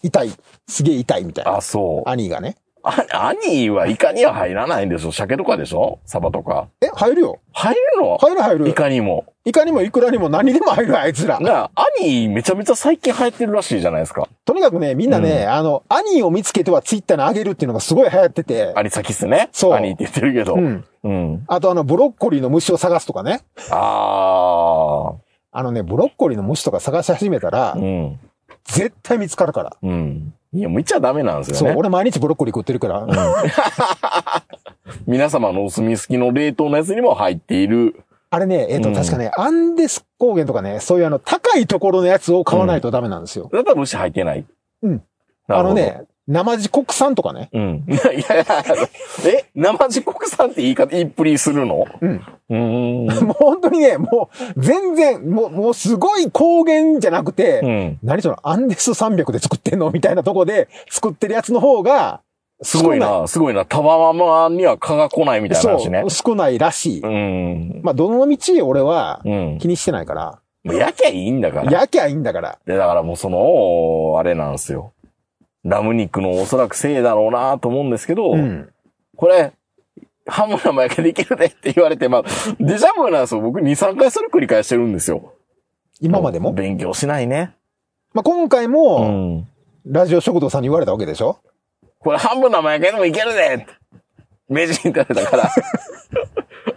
[0.03, 0.31] 痛い。
[0.69, 1.57] すげえ痛いみたいな。
[1.57, 2.09] あ、そう。
[2.11, 2.57] 兄がね。
[2.85, 5.13] あ、兄はイカには入らないんでしょ？
[5.13, 6.01] 鮭とかでしょ？
[6.05, 6.69] サバとか。
[6.83, 7.41] え、入るよ。
[7.53, 8.19] 入るの？
[8.19, 8.69] 入る入る。
[8.69, 9.25] イカにも。
[9.47, 11.39] イカにもイクラにも何にでも入るあいつら。
[11.41, 14.29] なあ、兄めちゃめちゃ最近流行ってるらしいじゃないですか。
[14.45, 18.73] とにかくね、みんなね、あの、兄を見つけてはツイッターに上げるっていうのがすごい流行ってて。
[18.77, 19.49] アニサキっすね。
[19.53, 20.55] そう兄って言ってるけど。
[20.55, 20.85] うん。
[21.05, 21.45] うん。
[21.47, 23.43] あとあの、ブロッコリーの虫を探すとかね。
[23.71, 25.15] あ
[25.53, 27.79] あのね、ブロッコリーの虫とか探し始めたらあ。
[27.79, 28.19] う、ん。
[28.65, 29.77] 絶対見つかるから。
[29.83, 30.33] うん。
[30.55, 31.79] いや、もう言っちゃダメなんですそう、よね。
[31.81, 33.07] 俺毎日ブロッコリー食ってるから。
[35.07, 38.01] 皆様のお墨付きの冷凍のやつにも入っている。
[38.31, 43.51] あれね、えっ、と、うん確かね、アンデス高原とかね、そういうあの、高いところのやつを買わないとダメなんですよ。
[43.53, 44.45] だったら虫入ってない。
[44.83, 45.03] うん。
[45.49, 47.51] あのね、生地国産とかね。
[47.53, 47.85] うん。
[47.89, 48.45] いやいやいや、
[49.27, 51.87] え生地国産って言い方、言いっぷりするの？
[52.01, 52.23] うん。
[52.49, 53.07] うーん。
[53.27, 57.99] もう本当にね、もう、全然、もう、もうすごい高原じゃなくて、うん。
[58.03, 59.91] 何その、アンデス300で作ってんの？
[59.91, 62.21] みたいなとこで作ってるやつの方が、
[62.63, 63.67] すごいな、すごいな。
[63.67, 66.11] タワママには蚊が来ないみたいな話ねそう、。
[66.11, 67.01] 少ないらしい。
[67.03, 67.81] うん。
[67.83, 69.59] まあ、どの道俺はうん。
[69.59, 71.71] 気にしてないから、もう焼きゃいいんだから。
[71.71, 72.59] 焼きゃいいんだから。
[72.65, 74.94] で、だからもうその、あれなんですよ。
[75.65, 78.71] ラム肉のおそらくせいだろうなと思うんですけど、うん。
[79.17, 79.53] これ、
[80.27, 82.23] ハム生焼けできるでって言われて、まあ、
[82.61, 83.41] デジャブなんですよ。
[83.41, 85.33] 僕2、3回それ繰り返してるんですよ。
[86.01, 86.53] 今までも？
[86.53, 87.55] 勉強しないね。
[88.13, 89.49] まあ、今回うも、ん。
[89.87, 91.41] ラジオ食堂さんに言われたわけでしょ？
[91.99, 93.67] これ半分生焼けでもいけるでって
[94.49, 95.51] 名人って言われたから。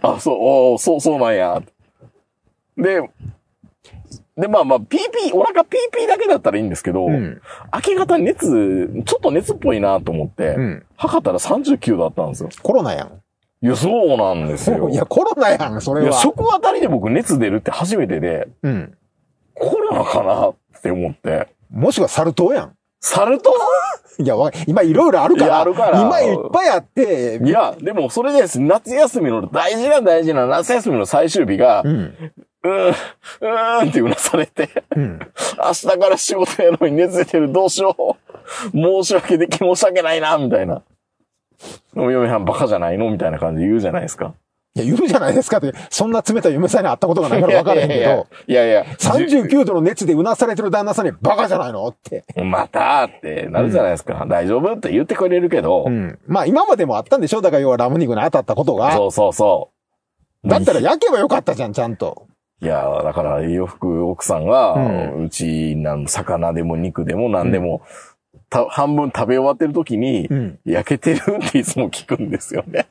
[0.02, 1.62] あ、そう、おーそう、そうなんや。
[2.76, 3.00] で、
[4.38, 7.40] で、まあまあ、ピーピー、お腹ピーピーだけだったらいいんですけど、うん。
[7.74, 10.86] 明け方熱、ちょっと熱っぽいなと思って、うん。
[10.96, 12.48] 測ったら39だったんですよ。
[12.62, 13.22] コロナやん。
[13.60, 14.88] いや、そうなんですよ。
[14.90, 16.18] いや、コロナやん、それいや、は。
[16.18, 18.94] 食あたりで僕熱出るって初めてで、うん。
[19.54, 21.48] コロナかなって思って。
[21.70, 22.72] もしくはサル痘やん。
[23.00, 23.50] サル痘？
[24.22, 25.60] いや、わ今いろいろあるから。
[25.60, 27.40] あるから今いっぱいあって。
[27.42, 28.60] いや、でもそれです。
[28.60, 32.14] 夏休みの大事な大事な夏休みの最終日が、うん。
[32.62, 35.18] うーん、うーんってうなされて、うん。
[35.58, 38.70] 明日から仕事やのに熱出てる、どうしよう。
[38.72, 40.82] 申し訳でき、申し訳ないな、みたいな。
[41.94, 44.34] でも嫁はんバカじゃないのみたいな感じで言うじゃないですか。
[44.74, 52.24] いや、言うじゃないですかって、そんな冷たい嫁さんに会ったことがないから分からへんけど、いやいや、39度の熱でうなされてる旦那さんにバカじゃないのって。
[52.42, 54.24] またってなるじゃないですか。
[54.28, 56.18] 大丈夫って言ってくれるけど、うん。
[56.26, 58.92] まあ今までもあったんでしょだから要はラム肉に当たったことが。
[58.92, 59.70] そうそうそ
[60.44, 60.48] う。
[60.48, 62.26] だったら焼けばよかったじゃん、ちゃんと。
[62.60, 64.74] いや、だから洋服奥さんが、
[65.14, 67.82] ううちなん魚でも肉でも何でも、
[68.50, 70.58] た半分食べ終わってる時に、うん。
[70.64, 72.88] 焼けてるっていつも聞くんですよね。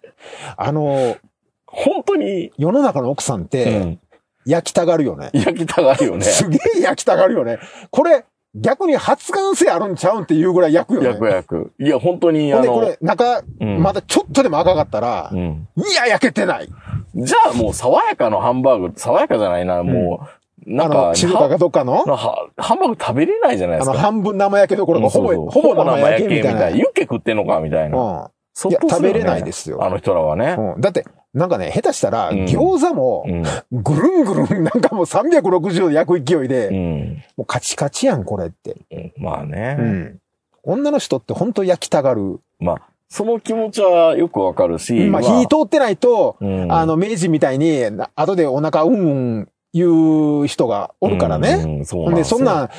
[0.55, 1.17] あの、
[1.65, 3.99] 本当に、世の中の奥さんっうて、ん、
[4.45, 5.31] 焼きたがるよね。
[5.33, 6.23] 焼きたがるよね。
[6.23, 7.59] すげえ焼きたがるよね。
[7.91, 8.23] これ、
[8.55, 11.07] 逆に発がん性あるんちゃうんっていうぐらい焼くよね。
[11.07, 11.73] 焼く焼く。
[11.79, 15.67] いや、本当に、あの、でこれ、中、うんまだちょっとでも赤かったら、うん。
[15.75, 16.69] いや、焼けてない。
[17.17, 20.27] じゃあもう爽やかのハンバーグ、爽やかじゃないな、も
[20.65, 24.03] う、なんか、あの、静岡かどっかの、はハンバーグ食べれないじゃないであの、すか。
[24.03, 26.69] 半分生焼けどころか、ほぼ、ほぼ生焼けみたいな。
[26.69, 27.97] ユッケ食ってんのかみたいな。
[27.97, 28.27] うん。
[28.53, 29.83] そっとするよね食べれないですよ。
[29.83, 30.55] あの人らはね。
[30.57, 33.43] うん、だって、なんかね、下手したら、うん餃子もう、ん。
[33.83, 37.23] ぐるんぐるん、なんかもう360度焼く勢いで、うん。
[37.37, 38.77] もうカチカチやん、これって。
[38.91, 39.77] うんまあね。
[39.79, 40.19] うん。
[40.63, 42.39] 女の人って本当焼きたがる。
[42.59, 44.93] まあ、その気持ちはよくわかるし。
[44.93, 51.51] まあ、火通ってないと、うんあの、明治みたいに、な後でお腹うんうん言う人がおるからね。
[51.51, 52.69] うん、そうで、そんなん、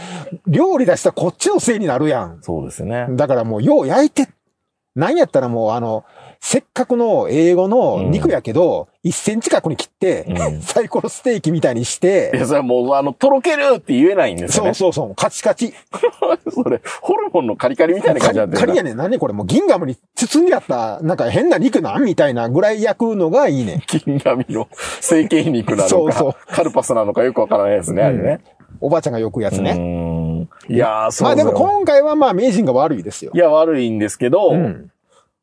[0.47, 2.39] 料理出したらこっちのせいになるやん。
[2.43, 3.07] そうですね。
[3.11, 4.29] だからもう、よう焼いて、
[4.95, 6.05] なんやったらもう、あの、
[6.41, 14.75] せっかくの英語の肉やけど、1センチ角に切って、うんサイコロステーキみたいにしいて、や、それはもう、あの、とろけるって言えないんですよそうね。
[14.75, 15.73] そうそう、カチカチ。
[16.51, 18.97] それ、ホルモンのカリカリみたいな感じになってるカリやねん。
[18.97, 23.81] 何これもう銀ガムに包んであった、なんか変な肉なんみたいなぐらい焼くのがいいねん。
[23.87, 24.69] 金紙の
[25.01, 28.41] 成形肉なのか、そうそうカルパスなのかよくわからないですね、あれね。
[28.81, 29.75] おばあちゃんがよくやつね。
[29.75, 30.49] ね。
[30.69, 33.39] いやー、そうまあでもこ今回はまあ名人が悪いですよい。
[33.39, 34.91] や、悪いんですけど、うん。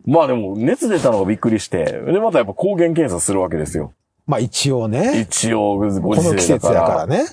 [0.05, 3.93] まあでも、熱出たのがびっくりして、で、またやっぱ抗原検査するわけですよ。
[4.27, 6.79] まあ一応ね、一応、ごこ時の季節世だから。
[6.81, 7.25] やからね。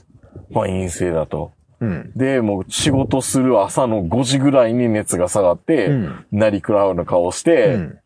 [0.51, 1.53] まあ陰性だと。
[1.81, 2.13] うん。
[2.15, 7.99] で、もう仕事する朝の5時ぐらいに熱が下がって、うんなりくらうの顔しうて、ん。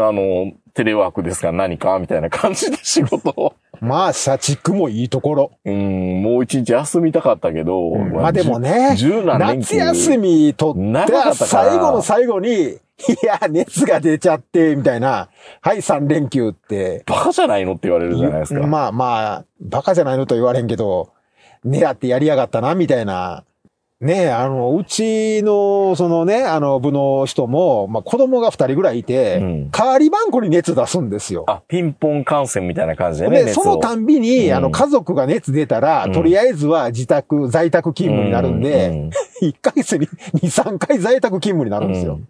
[0.00, 3.54] あの、テレワークですか何かみたいな感じで仕事を。
[3.80, 5.52] まあ社畜もいいところ。
[5.64, 8.96] うん、もう一日休みたかったけど、まあでもね、
[9.38, 12.78] 夏休み取って最後の最後に、い
[13.24, 15.30] や、熱が出ちゃって、みたいな、
[15.62, 18.66] はい、3連休って、バカじゃないのって言われるじゃないですか。
[18.66, 21.10] まあまあ、バカじゃないのと言われんけど、
[21.64, 23.44] 狙ってやりやがったな、みたいな。
[24.00, 31.44] ねえ、あの、うちの、そのね、あの、部の人も、まあ子供が2人ぐらいいて、うん代わり番号に熱出すんですよ。
[31.46, 33.44] あ、ピンポン感染みたいな感じでね。
[33.44, 39.10] で、そのたんびに、うんあの、家族が熱出たら、うんとりあえずは自宅、在宅勤務になるんで、ううん
[39.42, 42.20] 1ヶ月に2、3回在宅勤務になるんですよ。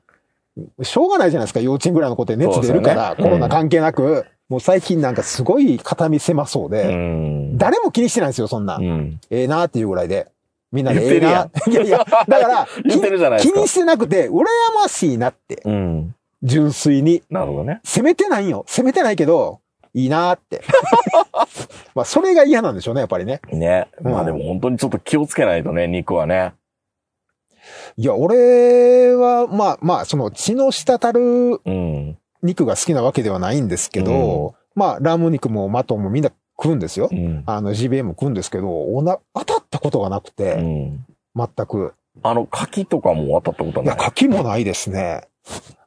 [0.83, 7.57] しょうがないじゃないですか、幼稚園ぐらいの子って熱出るから、ねコロナ関係なく、もう最近なんかすごい肩身狭そううで、ん。
[7.57, 8.79] 誰も気にしてないんですよ、そんな。
[8.79, 9.21] うん。
[9.31, 10.27] ええなっていうぐらいで。
[10.73, 11.73] みんなで言ってるやんええな。
[11.73, 16.15] いやいや、だから、 言ってるじゃないですか気にしてなくて、羨ましいなって、うん。
[16.43, 17.23] 純粋に。
[17.31, 17.81] なるほどね。
[17.85, 18.65] 責めてないんよ。
[18.67, 19.61] 責めてないけど、
[19.93, 20.63] いいなって。
[21.95, 23.41] まあ、それが嫌なんでしょうね、やっぱりね。
[23.53, 23.89] ね。
[24.03, 26.55] うんまあでも本当にちょっと気をつけないとね、肉はね。
[27.97, 32.19] いや、俺は、まあまあ、その血の滴るうん。
[32.43, 36.31] 肉が好きなわけではないんですけど、まあ、ラム肉もマトンもみんな
[36.63, 37.15] 食うんですよう。
[37.15, 37.43] ん。
[37.47, 41.05] あの、ジビエも食うんですけど、おな、当たったことがなくうて、ん。
[41.35, 41.95] 全く。
[42.23, 44.05] あの、柿とかも当たったこといや、ない？
[44.05, 45.29] 柿もないですね。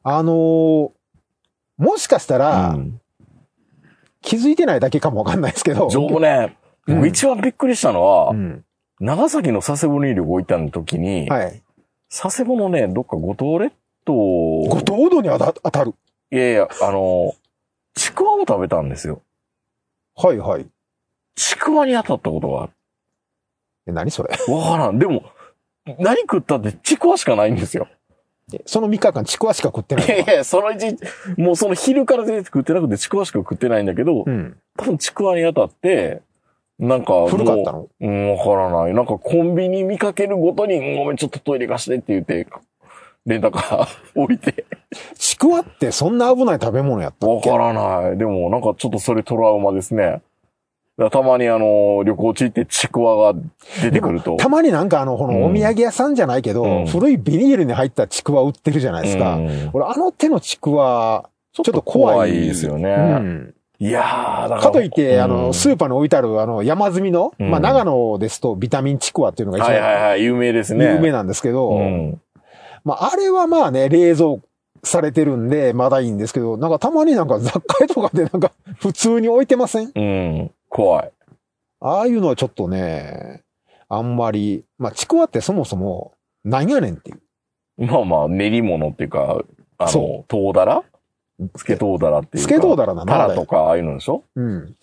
[0.02, 0.90] あのー
[1.76, 3.00] もしかしたら、うん。
[4.20, 5.88] 気づいてないだけかもわかんないですけど。
[5.90, 8.64] 情報ね、うん僕一番びっくりしたのは、うん。
[9.00, 11.62] 長崎の佐世保に旅行行った時に、はい。
[12.10, 13.72] 佐世保のね、どっか五島列
[14.04, 15.94] 島、五島うどんに当た当たる。
[16.30, 17.34] いやいや、あの、
[17.94, 19.22] ちくわを食べたんですよ。
[20.14, 20.66] はいはい。
[21.34, 22.72] ちくわに当たったことがある。
[23.86, 24.30] え何それ？
[24.52, 24.98] わからん。
[24.98, 25.24] でも、
[25.98, 27.88] 何食ったってちくわしかないんですよ。
[28.52, 30.14] えその3日間ちくわしか食ってないの？
[30.14, 30.98] いやいや、その一日、
[31.38, 34.56] もうその昼から全然食ってなくてちくわしか食ってないんだけど、うん。
[34.76, 36.20] 多分ちくわに当たって、
[36.78, 37.88] なんか古かったの？
[38.00, 38.94] うん、わからない。
[38.94, 42.46] なんかコンビニ見かけるごとに、うんごめん、ちょっとトイレ貸してって言って、
[43.26, 43.88] レンタカー
[44.20, 44.64] 置いて。
[45.16, 47.50] ちくわってそんな危ない食べ物やったっけ？
[47.50, 48.18] わからない。
[48.18, 50.20] でも、なんかちょっとそれトラウマですね。
[50.96, 53.40] だたまにあの、旅行地行ってちくわが
[53.82, 54.36] 出てくると。
[54.36, 59.34] たまになんかあの、こうんのお土産屋さんじゃないけど、うん古いビニールに入ったちくわ売ってるじゃないですか。
[59.34, 62.32] うん俺、あの手のちくわ、ちょっと怖い。
[62.32, 62.90] ですよね。
[62.90, 63.54] うん。
[63.80, 64.60] いやー、だから。
[64.60, 70.84] かといって、あうの、んスーパーに置いてある、あの、山積みの、うんまあ、長野ですとビタミンちくわっていうのが一はいはい番はい、有名ですね。
[70.84, 72.20] 有名なんですけど、うん。
[72.84, 74.36] まあ、あれはまあね、冷蔵
[74.84, 79.90] されてるんで、まだいいんですけど、なんかたまになんか雑貨屋とかでなんか普通に置いてません？
[79.94, 80.50] うん。
[80.74, 81.12] 怖い。
[81.80, 83.44] ああいうのはちょっとね、
[83.88, 87.86] あんまり、まあ、ちくわってそもそも、何やねんっていう。
[87.86, 89.44] まあまあ、練り物っていうか、
[89.78, 90.82] あその、唐だら
[91.54, 92.48] つけ唐だらっていうか。
[92.48, 94.24] つけ唐だらなタラとか、ああいうのでしょ？
[94.34, 94.74] うん。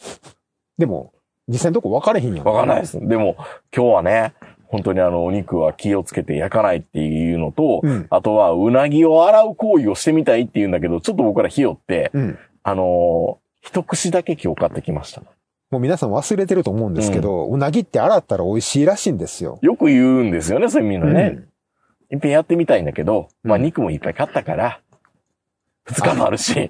[0.78, 1.12] でも、
[1.50, 2.46] 実際のとこ分かれへんやん。
[2.46, 2.98] わかんないです。
[3.06, 3.36] でも、
[3.76, 4.34] 今日はね、
[4.68, 8.08] 本当にあの、お肉は気をつけて焼かないっていうのと、うん。
[8.10, 12.40] あとは、うなぎを洗う行為をしてみたいっていうんだけど、ちょっと僕らひよって、うん。
[12.64, 15.22] あのー一口だけ今日買ってきました。
[15.72, 19.58] もう皆さん忘れてると思うんですけど、うなぎって洗ったら美味しいらしいんですよ。
[19.62, 21.32] よく言うんですよね、そういうみんなね。
[21.36, 21.48] うん
[22.14, 24.82] いっぺんやってみたいんだけど、まあうん肉もいっぱい買ったから、
[25.86, 26.70] 二日もあるし、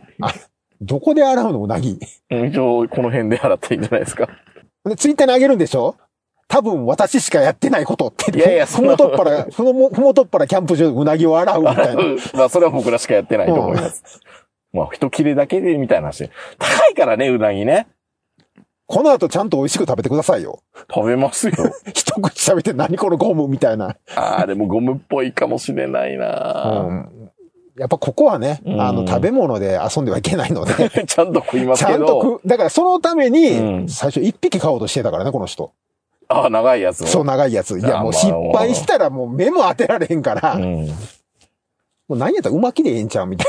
[0.79, 1.97] どこで洗うのうなぎ？
[2.29, 4.29] うん一応この辺で洗っていいんじゃないですか。
[4.85, 5.95] で、ツイッターにあげるんでしょ？
[6.47, 8.37] 多分私しかやってないことって。
[8.37, 12.03] いやいやふもとっぱら、ふも、ふもとっぱらキャンプ場でうなぎを洗うみたいな。
[12.35, 14.19] まあそれは僕らしかやってないと思います。
[14.73, 16.29] まあ、一切れだけでみたいな話。
[16.59, 17.87] 高いからね、うなぎね。
[18.91, 20.61] この後ちゃんと美味しく食べてくださいよ。
[20.93, 21.53] 食べますよ。
[21.95, 23.95] 一口食べて何このゴムみたいな。
[24.17, 27.31] ああ、でもゴムっぽいかもしれないな、うん。
[27.77, 30.73] やっぱここはね、うんあの、食べ物で遊んではいけないので、
[31.07, 32.03] ちゃんと食いますちゃけど。
[32.03, 32.47] んと食う。
[32.47, 35.71] だからそのためうに、ん最初一匹買おうとしてたからね、この人。
[36.27, 37.07] ああ、長いやつを。
[37.07, 37.79] そう長いやつ。
[37.79, 40.89] いや、もう失敗したらもう目も当てられへんから、もうん。
[42.09, 43.47] う何やったらうまきでええんちゃうみたい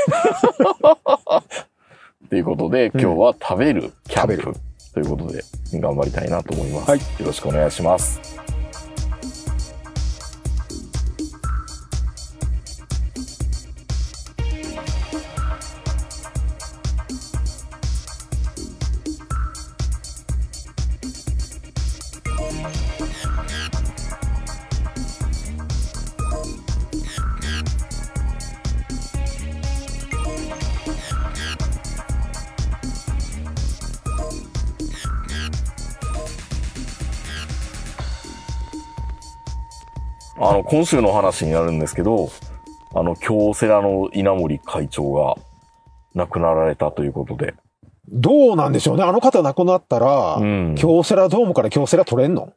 [2.29, 4.55] と いうことで、今日は食べるキャンプ食べる
[4.93, 6.89] ということで、頑張りたいなと思います。
[6.89, 8.42] はいよろしくお願いします。
[40.49, 42.29] あの、今週の話になるんですけど、
[42.95, 45.35] あの、京セラの稲森会長が
[46.13, 47.55] 亡くなられたということで。
[48.09, 49.03] どうなんでしょうね。
[49.03, 52.53] あの方亡くなったら、うん京セラドームから京セラ取れんの？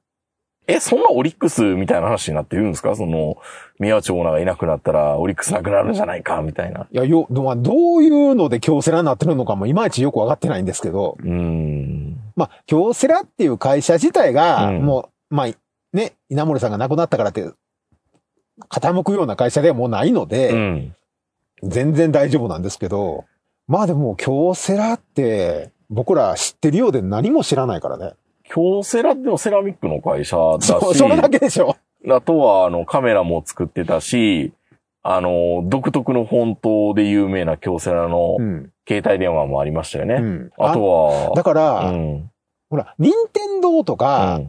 [0.68, 2.96] え、そんなオリックスみたいな話になってるんですか？
[2.96, 3.36] その、
[3.78, 6.88] 宮内オーナーがいなくなったら、オリックスなくなるんじゃないかみたいな。
[6.90, 12.16] いや、よ、まあ、どういうので京セラになってるのかもいまいちよくわかってないんですけど、うーん。
[12.34, 15.46] まあ、京セラっていう会社自体が、うんもう、まあ、
[15.92, 17.48] ね、稲森さんが亡くなったからって、
[18.68, 20.96] 傾くような会社ではもうないので、うん。
[21.62, 23.24] 全然大丈夫なんですけど、
[23.66, 28.12] まあでも、京セラって、僕ら知ってるようで何も知らないからね。
[28.44, 31.76] 京セラってもセラミックの会社だし、そう、それだけでしょ。
[32.08, 34.52] あとは、あの、カメラも作ってたし、
[35.02, 38.72] あの、独特のフォントで有名な京セラのうん。
[38.88, 40.14] 携帯電話もありましたよね。
[40.14, 40.50] うん。
[40.58, 42.30] あとは、だから、うん。
[42.70, 44.40] ほら、任天堂とか、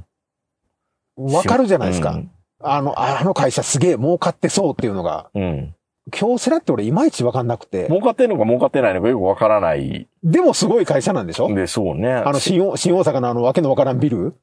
[1.16, 2.22] わかるじゃないですか。
[2.60, 5.76] うんあの、あの会社すげえ儲かってそうっていうのが、うん。
[6.12, 11.54] 京セラって俺いまいちわかんなくて、儲かってんのか儲かってないのかよくわからないでもすごい会社なんでしょ？
[11.56, 12.12] でしょうね。
[12.12, 14.34] あの、新大新大阪のあの、わけのわからんビル？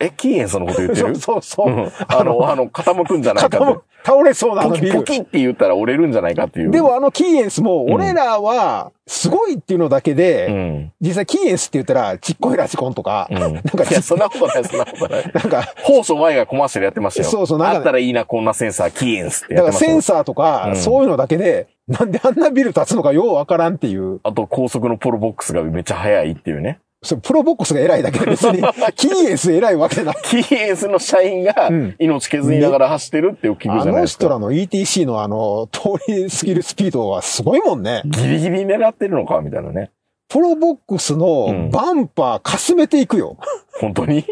[0.00, 1.70] え、キーエンスのこと言って そうるそうそうう。
[1.70, 3.80] んあの、あの、傾くんじゃないかって傾。
[4.04, 4.94] 倒れそうなあのビル。
[4.98, 6.72] ポキって言ったら折れるんじゃないかっていう。
[6.72, 10.92] でもあのキーエンスも、うん俺らは、すごいっていうのだけうで、ん。
[11.00, 13.38] 実際キーエンスって言ったら、ちっこいラジコンとかう、ん。
[13.40, 15.32] なんかいや、そんなことない、そんなことない。
[15.32, 17.28] なんか、放送前がコマーシャルやってましたよ。
[17.28, 19.90] そうそうなんかねあったらいいな、こんなセンサー、キーエンスってだからやってましたよ。
[19.92, 24.20] センサーとか、うんそういうのだけで、 なんであんなビル建つのかようわからんっていう。
[24.22, 26.78] あと、高速のプロボックスがめっちゃ速いっていうね。
[27.04, 28.62] それプロボックスが偉いだけで別に、
[28.94, 30.16] キーエンス偉いわけない。
[30.22, 34.24] キーエンスの社員がうん命削りながら走ってるってよく聞くあじゃないですか。
[34.24, 38.02] の人らの ETC のあの、通り過ぎるスピードはすごいもんね。
[38.04, 39.90] ギリギリ狙ってるのかみたいなね。
[40.28, 43.36] プロボックスうんのバンパーかすめていくよ。
[43.80, 44.20] 本当に？
[44.22, 44.24] い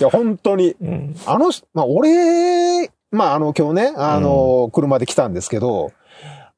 [0.00, 0.74] や、本当に。
[0.80, 1.14] うん。
[1.26, 5.92] あの、まあ、俺、まあ、あの、今日ね、あの、車で来たんですけど、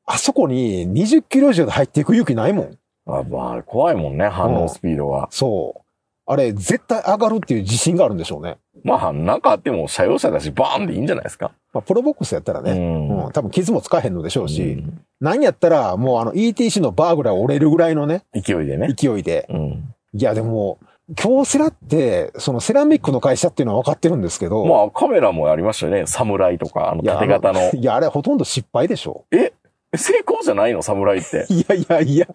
[0.06, 2.78] あそこに20キロ以上で入っていく勇気ないもん。
[3.08, 5.28] あまあ、怖いもんね、反応スピードが。
[5.30, 5.80] そう。
[6.28, 8.58] あれ、絶対上がるっていう自信があるんでしょうね。
[8.82, 11.52] まあ、なんかあっても車用車だし、バーンでいいんじゃないですか。
[11.72, 18.94] まあ、プロボックスやったらね、うんうん、多分傷もつかへんのでしょうし、うん何やったら、もうあの ETC のバーぐらい折れるぐらいのね、勢いでね。
[18.94, 19.46] 勢いで。
[19.48, 19.94] うん。
[20.12, 20.78] いや、でも、
[21.14, 26.06] 京セラって、そのセラミックの会社っていうのは分かってるんですけど、まあ、カメラもありましたよね。
[26.06, 27.70] 侍とか、あの、縦型の。
[27.72, 29.24] いや、あれほとんど失敗でしょ。
[29.30, 29.52] え
[29.96, 30.82] 成功じゃないの？
[30.82, 31.46] 侍って。
[31.48, 32.26] いやいやいや、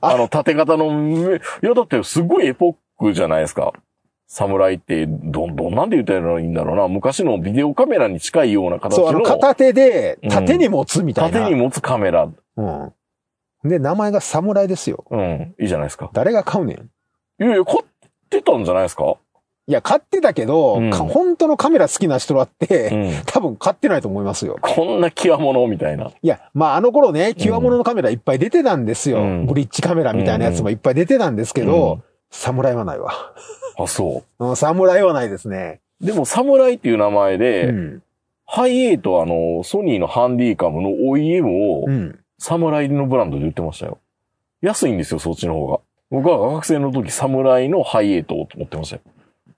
[0.00, 3.72] あの、縦型の上、いや、だってすごいエポックじゃないですか。
[4.26, 6.86] 侍って、ど、どんなんで言ったらいいんだろうな。
[6.86, 11.38] 昔のビデオカメラに近いような形そう、あの、の、片手で縦に持つみたいな。
[11.40, 12.28] 縦に持つカメラ。
[12.56, 12.92] うん。
[13.64, 15.04] で、名前が侍ですよ。
[15.10, 16.10] うん、いいじゃないですか。
[16.12, 16.90] 誰が買うねん。
[17.42, 17.84] いやいや、買っ
[18.28, 19.16] てたんじゃないですか？
[19.68, 23.12] いや、買ってたけど、うんか本当のカメラ好きな人だって、うん。
[23.26, 24.56] 多分買ってないと思いますよ。
[24.62, 26.10] こんな極物みたいな。
[26.22, 29.18] いや、まああの頃ね、極物のカメラいっぱい出てたんですよ。
[29.18, 33.10] うんブリッジカメラみたいなやつもいっぱい出てたんですけど、うん侍はないわ。
[33.78, 35.80] あ、そう ん侍はないですね。
[36.02, 36.06] う。
[36.06, 38.02] でも、侍っていう名前で、うん。
[38.46, 42.18] ハイエイとあの、ソニーのハンディカムの OEM をう、ん。
[42.38, 43.98] 侍のブランドで売ってましたよ。
[44.60, 45.80] 安いんですよ、そっちの方が。
[46.10, 49.02] 僕は学生の時、侍のハイエイトを持ってましたよ。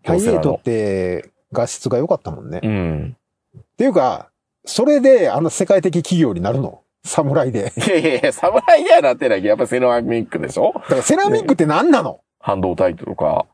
[0.05, 2.61] ハイエイトって画質が良かったもんね。
[2.62, 3.16] うん。
[3.59, 4.30] っていうか、
[4.64, 6.82] それであの世界的企業になるの？
[7.03, 7.72] 侍で。
[7.76, 10.72] いやいやいや、侍にはなってないけど、やっぱセラミックでしょ？
[10.74, 13.46] だからセラミックって何なの、半導体とか、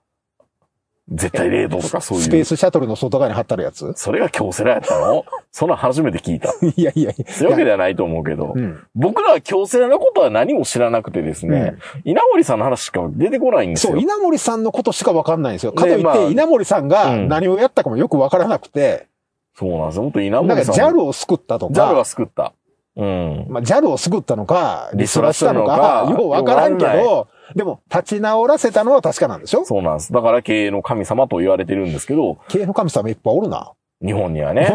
[1.09, 2.24] 絶対0度とかそういう。
[2.24, 3.92] スペースシャトルの外側に貼ってあるやつ？
[3.94, 5.24] それが京セラやったの？
[5.52, 6.52] そんなん初めて聞いた。
[6.62, 7.32] いやいやいや。
[7.32, 8.82] そういうわけではないと思うけど、うん。
[8.96, 13.92] 僕らは京セラのことは何も知らなくてですね、稲森さんの話しか出てこないんですよ。
[13.92, 15.72] そう、稲森さんのことしかわかんないんですよ。
[15.72, 19.07] かといって、まあ稲森さんがうん何をやったかもよくわからなくて、
[19.54, 20.02] そうなんですよ。
[20.02, 20.74] 本当稲なんか森さん。
[20.74, 22.52] JAL を救ったとか、ジャルは救った。
[22.96, 23.46] うん。
[23.48, 29.64] まあ、JAL を救ったのか、リリストラしたのか、ようわからんけど、でも、立ち直らせたのは確かなんでしょ？
[29.64, 30.12] そうなんです。
[30.12, 33.72] だから経営の神様と言われてるんですけど、経営の神様いっぱいおるな。
[34.04, 34.70] 日本にはね、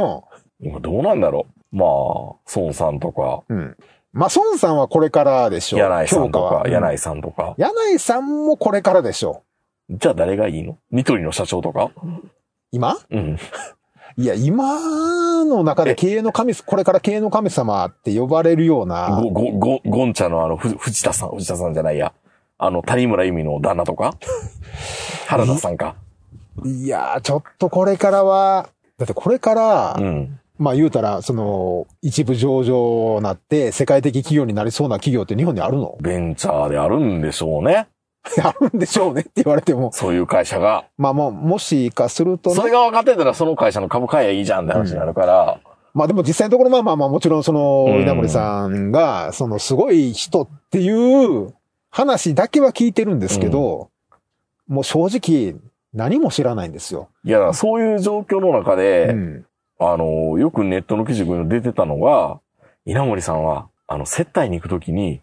[0.60, 1.76] 今どうなんだろう？
[1.76, 1.90] まあ、
[2.56, 3.58] 孫さんとか、うん。
[3.58, 3.78] うん。
[4.14, 5.80] まあ、孫さんはこれからでしょう。
[5.80, 7.54] 柳井さんとか、柳井さんとか。
[7.58, 9.44] 柳井さんもこれからでしょ
[9.92, 10.78] じゃあ誰がいいの？
[10.92, 11.92] ニトリの社長とか？
[11.96, 12.30] う。
[12.72, 12.98] 今？
[13.12, 13.38] うん。
[14.18, 22.12] いや、今の中で経営の神、これから経営の神様って呼ばれるような、ご、ご、ご、ゴンチャのあの、ふ藤田さん、藤田さんじゃないや。
[22.64, 24.14] あの、谷村由美の旦那とか？
[25.28, 25.96] 原田さんか？
[26.64, 30.40] いやー、ちょっとこれからは、だってこれから、うん。
[30.60, 35.98] まあ言うたら、その、一部上場なって、世界的企業になりそうな企業って日本にあるの？
[36.02, 37.88] ベンチャーであるんでしょうね。
[38.44, 39.92] あるんでしょうねって言われても。
[39.92, 40.86] そういう会社が。
[41.00, 42.56] まあもう、もしかするとね。
[42.56, 45.58] それが分かってたらその会社の株買えばいいじゃんって話になるから。
[45.96, 51.56] まあでも実際のところまあまあまあもちろんその、うん稲森さんが、そのすごい人っていう
[51.92, 53.90] 話だけは聞いてるんですけど、
[54.68, 55.60] もう正直
[55.94, 57.10] 何も知らないんですよ。
[57.24, 59.46] いや、そういう状況の中で、うん。
[59.80, 62.40] あの、よくネットの記事に出てたのが、
[62.86, 65.22] 稲森さんは、あの、接待に行くときに、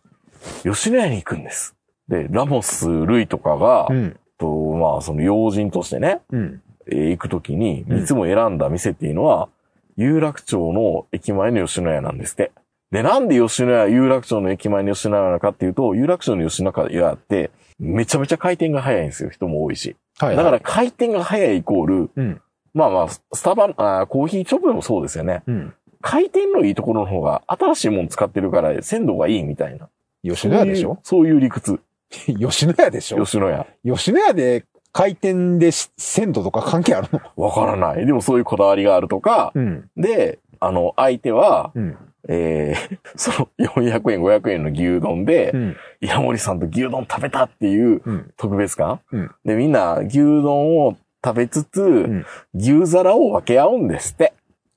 [0.62, 1.74] 吉野家に行くんです。
[2.08, 4.16] で、ラモス・ルイとかが、うん。
[4.36, 6.62] と、まあ、その要人としてね、うん。
[6.90, 9.48] えー行くときに、うんいつも選んだ店っていうのは、
[9.96, 12.52] 有楽町の駅前の吉野家なんですって。
[12.90, 19.30] で、なんで吉野家、有楽町の駅前の吉野家なのかっていうと、有楽町の吉野家って、めちゃめちゃ回転が早いんですよ。
[19.30, 19.96] 人も多いし。
[20.18, 22.40] はい、だから回転が早いイコール、うん。
[22.74, 25.42] まあまあ、スタバ、あーコーヒーチョップでもそうですよね。
[25.46, 25.74] うん。
[26.00, 29.88] 回転のいいところの方が新しいもの使ってるから鮮度がいいみたいな。
[30.22, 30.98] 吉野家でしょ？
[31.02, 31.80] そういう理屈。
[32.10, 33.24] 吉野家でしょ？
[33.24, 33.66] 吉野家。
[33.84, 37.20] 吉野家で回転でし鮮度とか関係あるの？
[37.36, 38.06] わからない。
[38.06, 39.90] でもそういうこだわりがあるとか、うん。
[39.96, 41.96] で、あの、相手は、うん。
[42.28, 45.76] えー、 その400円、500円の牛丼で、うん。
[46.00, 48.30] 稲森さんと牛丼食べたっていううん。
[48.36, 54.32] 特別感、うんで、みんな牛丼を食べつつ、ん牛皿を分け合うんですって。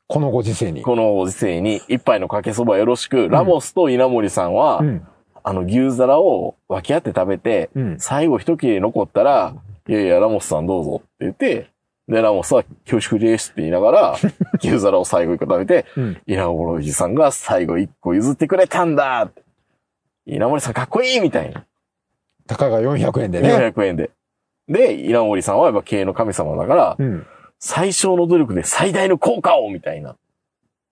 [0.07, 0.81] このご時世に。
[0.81, 5.07] このご時世に一杯のかけそばよろしく、ラモスと稲森さんは、うん。
[5.43, 7.99] あの牛皿を分け合って食べて、うん。
[7.99, 9.55] 最後一切れ残ったら、
[9.87, 11.69] いやいや、ラモスさんどうぞって言って、
[12.07, 14.15] で、ラモスは恐縮ですって言いながら、
[14.61, 16.21] 牛皿を最後一個食べて、うん。
[16.25, 19.43] 稲森さんが最後一個譲ってくれたんだって
[20.25, 21.65] 稲森さんかっこいいみたいな。
[22.47, 23.55] たかが400円でね。
[23.55, 24.11] 400円で。
[24.67, 27.25] で、稲森さんはやっぱ経営の神様だから、うん。
[27.59, 30.15] 最小の努力で最大の効果をみたいな。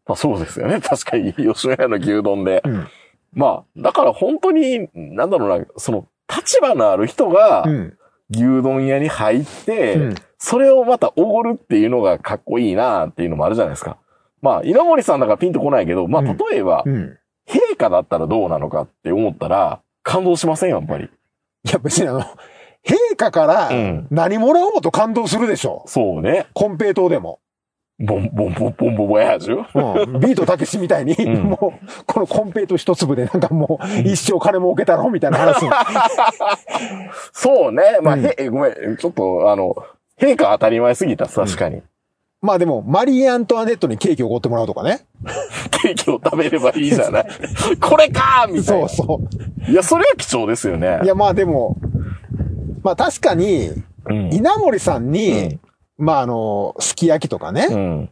[0.05, 0.80] まあそうですよね。
[0.82, 2.62] 確かに、吉野家の牛丼で。
[2.66, 2.88] うん。
[3.34, 7.97] まあ、だから本当に、なんだろうな、その、立場のある人がう、ん。
[8.30, 10.15] 牛丼屋に入って、うん。
[10.38, 13.97] それをまたおごるっていうのがかっこいいなっていうのもあるじゃないですか。
[14.41, 17.17] まあ、稲森さんだからピンとこないけど、まあ、うん例えば、うん。
[17.47, 21.05] 陛下だったらどうなのかって思ったら、感動しませんやっぱり。
[21.05, 21.09] い
[21.71, 25.84] や、別にあの、陛下からうん何もらおうと感動するでしょ。
[25.88, 26.47] そうね。
[26.53, 27.39] コンペイトーでも。
[28.00, 30.20] ボンボンボンボンボンボヤージュうん。
[30.22, 35.66] ビートたけしみたいに、んもう、このコンペイト一粒でなんかもう、一生金儲けたろみたいな話。
[37.34, 38.00] そうね。
[38.02, 38.97] まあ、へ、ごめん。
[38.97, 39.76] ちょっと、あの、
[40.18, 41.82] 陛下当たり前すぎた、確かに。
[42.41, 45.06] まあでも、マリー・アントワネットにケーキをおごってもらうとかね。
[45.72, 47.28] ケーキを食べればいいじゃない。
[47.82, 48.88] これかーみたいな。
[48.88, 49.22] そうそ
[49.68, 51.02] ういや、それは貴重ですよね。
[51.04, 51.08] い。
[51.08, 51.76] や、まあでも、
[52.82, 53.72] まあ確かに、
[54.32, 55.60] 稲森さんに、
[56.00, 58.10] まああの、すき焼きとかね、うん。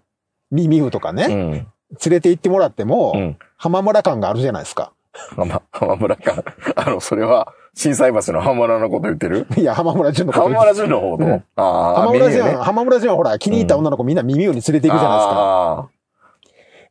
[0.51, 1.51] 耳うとかね、うん。
[1.51, 1.67] 連
[2.09, 3.37] れて行ってもらっても、うん。
[3.55, 4.91] 浜村感があるじゃないですか。
[5.35, 6.43] 浜浜村か。
[6.75, 9.47] あの、それは、震災橋の浜村のこと言ってる？
[9.57, 11.25] いや、浜村淳のこと浜村淳の方と？
[11.25, 15.35] うん浜村淳、ね浜村淳はほら、気に入った女の子みんな耳うに連れて行くじゃないですか。
[15.35, 15.87] あ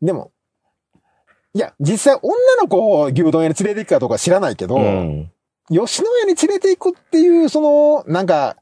[0.03, 0.31] でも、
[1.55, 4.81] いや、実際女の子を牛丼屋に連れて行くかどうか知らないけど、あ。
[4.81, 5.33] うん。
[5.71, 8.57] 吉野家に連れて行くっていう、その、なんか、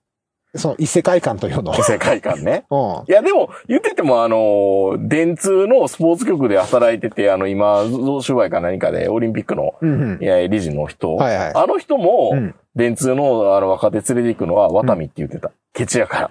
[0.57, 1.75] その異世界観というの。
[1.75, 2.65] 世界観ね。
[2.71, 2.79] うん。
[3.09, 11.17] いや、でも、言ってても、あの、電通のスポーツ局で働いてて、あの、今、贈収賄か何かで、オリンピックの、うんいや、理事の人。
[11.17, 12.55] はいはいあの人も、うん。
[12.77, 15.51] 電通の、あの、若手連れて行くのは、ワタミって言ってた。
[15.73, 16.31] ケチやから。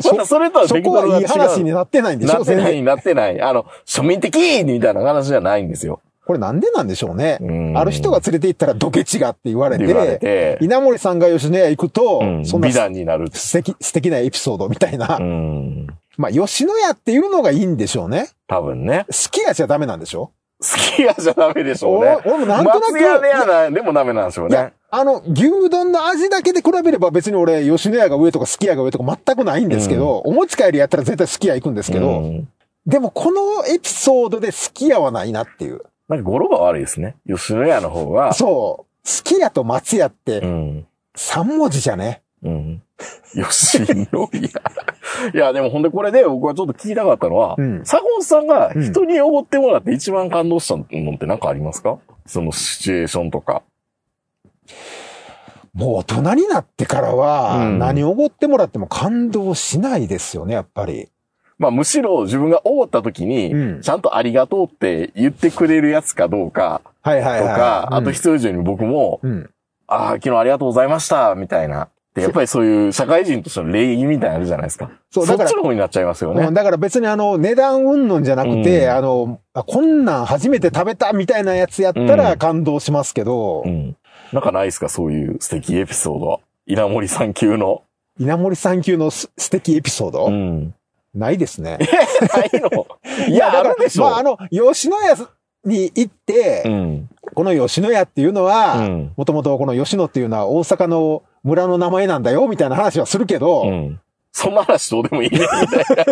[0.00, 0.74] そ またそれとはそ。
[0.82, 3.40] こはいい話になってないんでしょなってない、なってない。
[3.40, 6.00] あの、庶民的みたいな話じゃないんですよ。
[6.30, 7.38] これなんでなんでしょうね。
[7.40, 13.28] うんある人が連れて行ったらドケチがって言われってれて、て、稲森さんが吉野家行くと、うんそんな美談になる。
[13.32, 15.16] 素敵、素敵なエピソードみたいな。
[15.16, 15.88] うん。
[16.16, 18.28] まあ、吉野家っていうのがいいんでしょうね。
[18.46, 19.06] 多分ね。
[19.08, 22.18] 好きやじゃダメなんでしょ好きやじゃダメでしょうね。
[22.24, 32.48] 俺俺もなんとなく松屋でやな、でもダメなんでしょうね。、あの、牛丼の味だけで比べれば別に俺、吉野家が上とかすき家が上とか全くないんですけど、お持ち帰りやったら絶対すき家行くんですけど、うん
[32.86, 35.82] でもこのエピソードですき家はないなっていう。
[36.10, 37.14] なんか語呂が悪いですね。
[37.26, 38.32] 吉野家の方が。
[38.34, 39.08] そう。
[39.08, 40.86] すき家と松屋っうてん。
[41.16, 42.22] 3文字じゃね。
[42.42, 42.82] うん。
[43.32, 44.50] 吉野家。
[45.32, 50.86] いや、でもほんでこれで僕はちょっと聞きたかったのは、うん坂本さんが人におごってもらって一番感動したのっ
[51.18, 51.98] て何かありますか？
[52.26, 53.62] そのシチュエーションとか。
[55.74, 61.08] もう大人になってからは、うん何をおごってもらっても感動しないですよね、やっぱり。
[61.60, 67.48] まあむしろ自分がおごった時に、うんちゃんとありがとうって言ってくれるやつかどうかはいはいはい。
[67.50, 69.50] とか、うんあと必要以上に僕も、うん。
[69.86, 71.88] ああ、昨日ありがとうございました、みたいな。
[72.14, 74.90] で、やっぱりそういう社会人としての礼儀みたいなのあるじゃないですか。
[75.10, 76.46] そだからそうっちの方になっちゃいますよね。
[76.46, 83.96] うんだから別にあの、値段云々じゃなくて、うんあのあ、こんなん初めて食べたみたいなやつやったらうん感動しますけど、うん。
[84.32, 86.40] なんかないですかそういう素敵エピソードは。
[86.66, 87.82] 稲森さん級の。
[88.18, 90.74] 稲森さん級のす素敵エピソード、うん。
[91.14, 91.78] ないですね。
[92.34, 92.86] ないの？
[93.28, 94.02] いや、あだからるでしょ。
[94.04, 95.16] まあ、あの、吉野家
[95.64, 97.08] に行って、うん。
[97.34, 104.00] この吉野家っていうのは、うんもともとこの吉野っていうのは大阪の村の名前なんだよ、みたいな話はするけど、うん。
[104.32, 106.04] そんな話どうでもいいね、みたいな。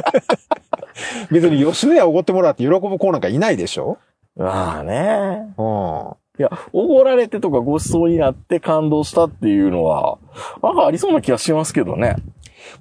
[1.31, 3.99] 別に吉野家おごってもらって喜ぶ子なんかいないでしょ？
[4.37, 5.55] まあね。
[5.57, 6.17] うん。
[6.41, 10.19] いや、おごられてとかご馳走になって感動したっていうのは、
[10.63, 12.17] なんかありそうな気がしますけどね。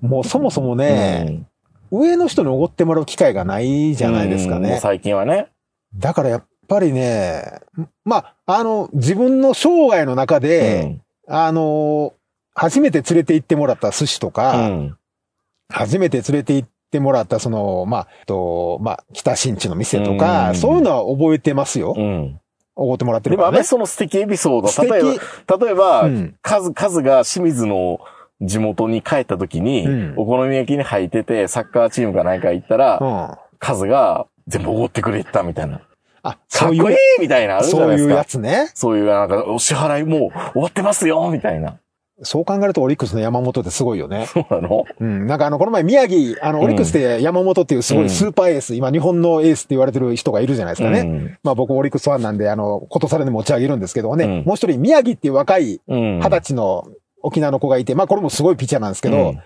[0.01, 1.45] もうそもそもね、
[1.91, 4.79] 上の人におごってもらう機会がないじゃないですかね。
[4.81, 5.47] 最近はね。
[5.95, 7.61] だからやっぱりね、
[8.05, 12.13] まあ、あの、自分の生涯の中で、あの、
[12.53, 14.97] 初めて連れて行ってもらった寿司とうか、ん。
[15.69, 21.93] 初めて連れて行ってもらったその、まあ、と、まあ、北新地の店とか、うんそういうのは覚えてますよ。
[21.97, 22.39] うん。
[22.75, 23.63] おごってもらってるからね。
[23.63, 25.17] その素敵エピソード、例え
[25.47, 27.99] ば、例えば、うんカズ、カズが清水の
[28.41, 33.37] 地元に帰った時に、うんお好み焼きに入ってて、サッカーチームか何か行ったら、うん。
[33.59, 35.81] カズが全部おごってくれたみたいな。
[36.23, 38.25] あ、かそうい、っこいいうみたいなあるじゃそういうや。
[38.25, 38.69] つね。
[38.73, 41.77] そういう、なんか、お支払いもう終わってますよみたいな。
[42.23, 44.25] そう考えるとオリックスの山本ってすごいよね。
[44.25, 44.85] そうなの？
[44.99, 45.27] うん。
[45.27, 51.01] なんかあの、この前宮城、あの、オリックスで山本っていうすごいスーパーエース、今日本のエースって言われてる人がいるじゃないですかね。
[51.01, 54.25] うんまあ僕オリックスファンなんで、あの、ことされで持ち上げるんですけどね。
[54.25, 56.19] うんもう一人宮城っていう若いうん。
[56.19, 56.87] 二十歳の
[57.27, 59.41] 沖縄の子がいて、まあこれもすごいピッチャーなんですけど、うん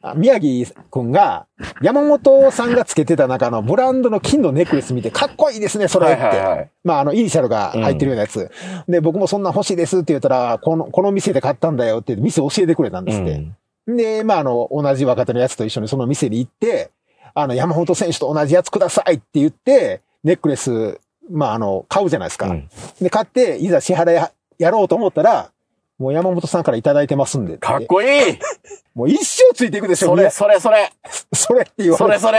[0.00, 1.46] あ宮城くんが、
[1.82, 6.22] 山本さんがつけてた中のブランドの金のネックレス見て、かっこいいですね、それって。
[6.22, 6.70] はいはいはい。
[6.84, 8.50] まああの、イニシャルが入ってるようなやつ。
[8.86, 13.44] で、僕もそんな欲しいですって言ったら、この、この店で買ったんだよって店教えてくれたんですって。
[13.88, 16.90] で、まあ、あの、同じ若手のやつと一緒にその店に行って、
[17.34, 21.00] あの、山本選手と同じやつくださいって言って、ネックレス、
[21.30, 22.46] まあ、あの、買うじゃないですか。
[22.48, 22.68] うん
[23.00, 25.50] で、買って、いざ支払いややろうと思ったら、
[25.98, 27.58] もう山本さんからいただいてますんで。
[27.58, 28.38] かっこいい
[28.94, 30.90] もう一生ついていくでしょ、それ、それ、それ、
[31.32, 31.98] それって言わ。
[31.98, 32.38] それ、それ。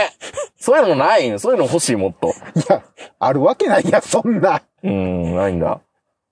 [0.57, 2.29] そういうのないんそういうの欲しい、もっと。
[2.29, 2.31] い
[2.69, 2.83] や、
[3.19, 4.61] あるわけないや、そんな。
[4.83, 5.81] うん、ないんだ。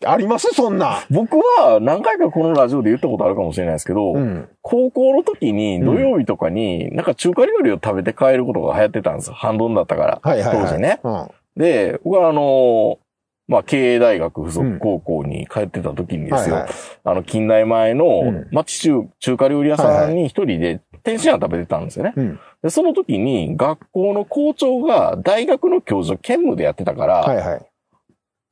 [0.06, 0.50] あります？
[0.54, 1.04] そんな。
[1.10, 4.50] 僕は何回かこのラジオで言ったことあるかもしれないですけど、うん。
[4.62, 9.36] 高校の時に土曜日とかに、なんか中華料理を食べて帰ることが流行ってたんですよ。
[9.36, 10.20] 半ドンだったから。
[10.22, 10.66] はいはい、はい。
[10.68, 11.00] 当時ね。
[11.04, 11.28] うん。
[11.56, 13.00] で、僕はあの
[13.48, 16.56] まあ、経営大学附属高校に帰ってた時にですよ。
[16.56, 16.72] はいはい。
[17.04, 22.14] あの、近代前うのん町中、中華料理屋さんに一人で天津飯食べてたんですよね。
[22.16, 22.40] うん。
[22.64, 27.66] で、その時に学校の校長が大学の教授兼務でやってたから、はいはい。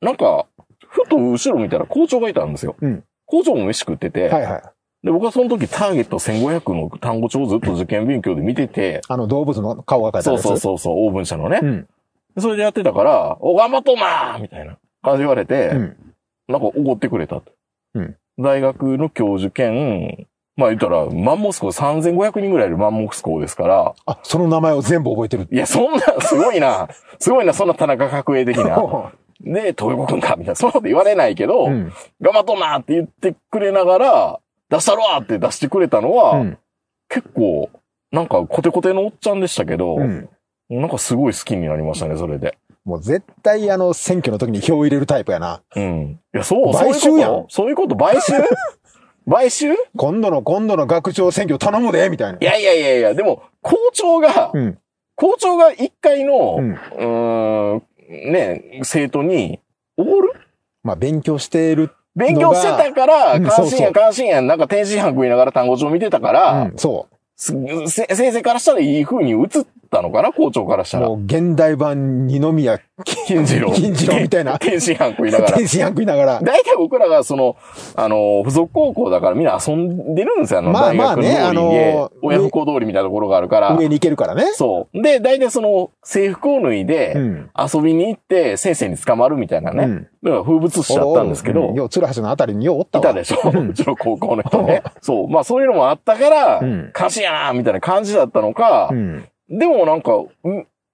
[0.00, 0.46] なんか、
[0.86, 2.76] ふと後ろ見たら校長がいたんですよ。
[2.80, 4.62] うん校長も飯食ってて、はいはい。
[5.02, 10.42] で、僕はその時ターゲット1500の単語帳をずっと受験勉強で見てて、あの動物の顔が描いてあそうる。
[10.42, 11.58] そうそうそう、オーブン社のね。
[11.62, 11.88] うん。
[12.36, 15.96] でそれでやってたから、お、頑張っとんなーみたいな感じ言われて、うん。
[16.48, 17.52] なんかおごってくれたと。
[17.94, 20.26] うん大学の教授兼、
[20.56, 25.48] まあ言ったら、マンモス校3500人ぐらいいるマンモス校ですから、あ、その名前を全部覚えてる。
[25.50, 26.88] いや、そんな、すごいな。
[27.18, 29.12] すごいな、そんな田中角栄的な。
[29.40, 30.54] で、東横くんか、みたいな。
[30.54, 31.92] そんなこと言われないけど、うん。
[32.20, 34.40] 頑張っとんなって言ってくれながら、
[34.70, 36.58] 出したろわって出してくれたのは、うん。
[37.08, 37.68] 結構、
[38.10, 40.28] なんかコテコテのおっちゃんでしたけど、うん。
[40.70, 42.56] なんかすごい好きになりましたね、それで。
[42.84, 45.62] もう絶対あの選挙の時に票を入れるタイプやな。
[45.74, 46.20] うん。
[46.34, 48.32] いや、そう、買収やんそういうことそういうこと買収？
[49.30, 49.72] 買収？
[49.74, 52.38] い今度の今度の学長選挙頼むで、みたいな。
[52.40, 54.78] やいやいやいや、でも、校長が、うん。
[55.16, 59.60] 校長が一回の、ううんーん、ね、生徒に、
[59.96, 60.32] おごる？
[60.82, 61.90] まあ、勉強してる。
[62.14, 67.52] 勉強してたから、うん関心や関心や、なんか天津飯食いながら単語帳見てたから、うん、そす
[67.88, 69.48] せ先生からしたらいい風に映っ
[69.94, 70.92] たのかな校長からしう。
[70.92, 71.16] たらも。
[71.16, 72.80] う、現代版二宮
[73.24, 73.72] 金次郎。
[73.72, 75.52] 金次郎みたいな天津飯食いながら。
[75.52, 76.40] 天津飯食いながら。
[76.42, 77.56] 大体僕らがその、
[77.96, 80.60] あの、付属高校だからみんな遊んでるんですよ。
[80.60, 83.76] あの、まあまあねあの親不孝通りみたいなところがあるから。
[83.76, 84.52] 上に行けるからね。
[84.54, 85.02] そう。
[85.02, 87.50] で、大体その、制服を脱いで、うん。
[87.56, 89.84] 遊びに行って先生に捕まるみたいなね。
[89.84, 93.04] うんだから風物詩だったんですけど、うんよう、鶴橋のあたりにようおったわ。
[93.04, 94.82] いたでしょうちの高校の人ね。
[95.02, 95.28] そう。
[95.28, 99.28] まあそういうのもあったから、うん歌詞やなみたいな感じだったのか、うん。
[99.48, 100.30] でもなんか、う、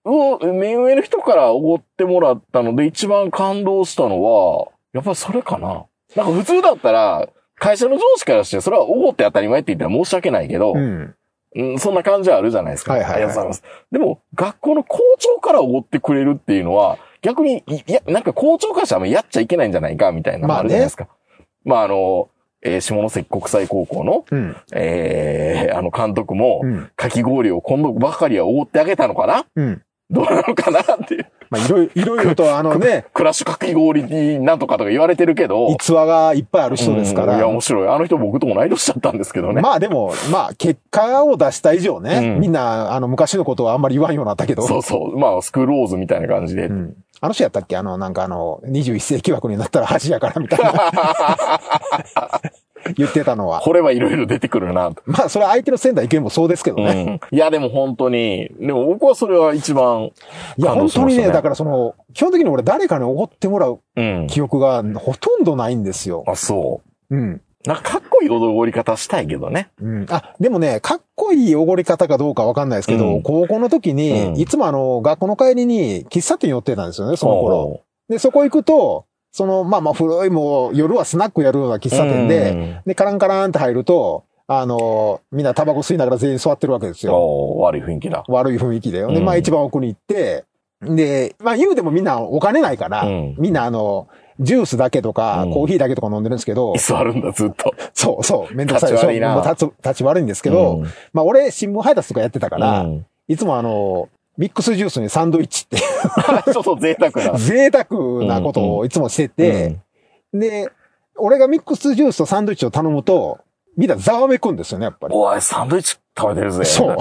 [0.05, 5.87] う、目上の人からおごってもらったので一番感動したのは、やっぱりそれかな。
[6.17, 11.15] なんか普通だったら、会社の上司からして、それはおごって当たり前って言ったら申し訳ないけど、うん。
[11.57, 12.93] うん、そんな感じはあるじゃないですか。
[12.93, 13.87] はいはいはいありがとうございます。
[13.93, 21.09] でも、学校の校長からおごってくれるっていうのは、逆に、いいや、なんか校長からしたらあんまやっちゃいけないんじゃないか、みたいなのもあるじゃないですか。
[21.65, 22.31] まあ、あの、
[22.63, 24.57] えー下関国際高校の、うん。
[24.73, 26.91] えーあの監督もう、ん。
[26.97, 29.47] かき氷を今度ばかりはおごってあげたのかな？
[29.57, 29.83] うん。
[30.11, 31.27] どうなのかなっていう。
[31.51, 35.69] まあ、いろいろ、いろいろとあのね、クラッシュかき氷になんとかとか言われてるけど。
[35.71, 37.35] 逸話がいっぱいある人ですから。
[37.35, 37.89] うんいや、面白い。
[37.89, 39.61] あの人僕と同い年だったんですけどね。
[39.63, 44.67] まあでも、まあ結果を出した以上ね、うんみんな、あの、昔のことはあんまり言わんようになったけど。
[44.67, 45.19] そうそう。
[45.19, 46.67] まあ、スクールオーズみたいな感じで。
[46.67, 46.97] うん。
[47.23, 47.77] あの人やったっけ？
[47.77, 51.61] あの、なんかあの、21世紀枠になったら恥やからみたいな。
[52.97, 53.61] 言ってたのは。
[53.61, 55.03] これはいろいろ出てくるなと。
[55.05, 57.21] まあ、それは相手の仙台育英もそうですけどね。
[57.31, 57.37] うん。
[57.37, 60.11] いや、でも本当に、でも僕はそれは一番、
[60.57, 64.27] いや、本当にね、だからその、基本的に俺誰かにおごってもらううん。
[64.29, 66.25] 記憶がほとんどないんですよ。
[66.27, 67.43] あ、そうん。
[67.65, 67.69] う。
[67.69, 69.71] なんかかっこいい踊り方したいけどね。
[69.81, 70.07] うん。
[70.09, 77.57] あ、でもね、かっこいいおごり方かどうかわかんないですけど、うん高校の時に、うんいつもあの、学校の帰りに喫茶店寄ってたんですよね、その頃。
[77.59, 87.57] おで、そこ行くと、その、まあまあ古いもう夜はスナックやるような喫ー茶店で、うんで、カランカランって入ると、あの、みんなタバコ吸いながら全員座ってるわけですよ。
[87.59, 88.25] 悪い雰囲気だ。
[88.27, 88.99] 悪い雰囲気で。
[88.99, 90.45] で、うんまあ一番奥に行って、
[90.83, 94.09] で、まあ言うてもみんなお金ないから、うんみんなあの、
[94.41, 97.75] ジュースだけとか、うんコーヒーだけとか飲んでるんですけど、座るんだ、ずっと。
[97.95, 99.07] そうそう、めんどくさいでしょ。
[99.07, 105.77] 立ち悪いなもう立ち立ち悪いんですけど、うんまあ俺新聞配達とかやってたから、うんいつもあの、ミックスジュースにサンドイッチって
[106.53, 107.39] ちょっと贅沢な。
[107.39, 109.77] 贅沢なことをいつもしてて、
[110.33, 110.69] で、
[111.17, 113.39] 俺がミックスジュースとサンドイッチを頼むと、
[113.77, 115.15] みんなざわめくんですよね、やっぱり。
[115.15, 116.65] おい、サンドイッチ食べてるぜ。
[116.65, 116.97] そう。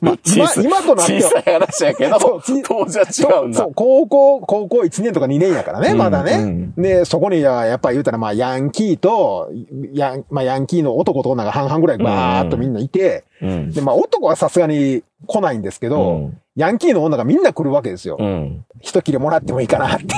[0.00, 2.40] まあ、今今となっては小さい話やけど、当
[2.86, 3.58] 時は違うんだ。
[3.58, 6.32] そう、高校、高校1年とか2年やからね、うんまだね。
[6.32, 9.50] うんで、そこにはやっぱり言うたら、まあ、ヤンキーと、
[9.92, 13.70] ヤン、まあ、ヤンキーの男と女が半々ぐらいバーっとみんないて、うん。
[13.70, 18.16] で、まあ、男はさすがに来ないんですけど、うんヤンキーの女がみんな来るわけですよ。
[18.16, 18.64] うん。
[18.80, 20.04] 一切れもらってもいいかなって。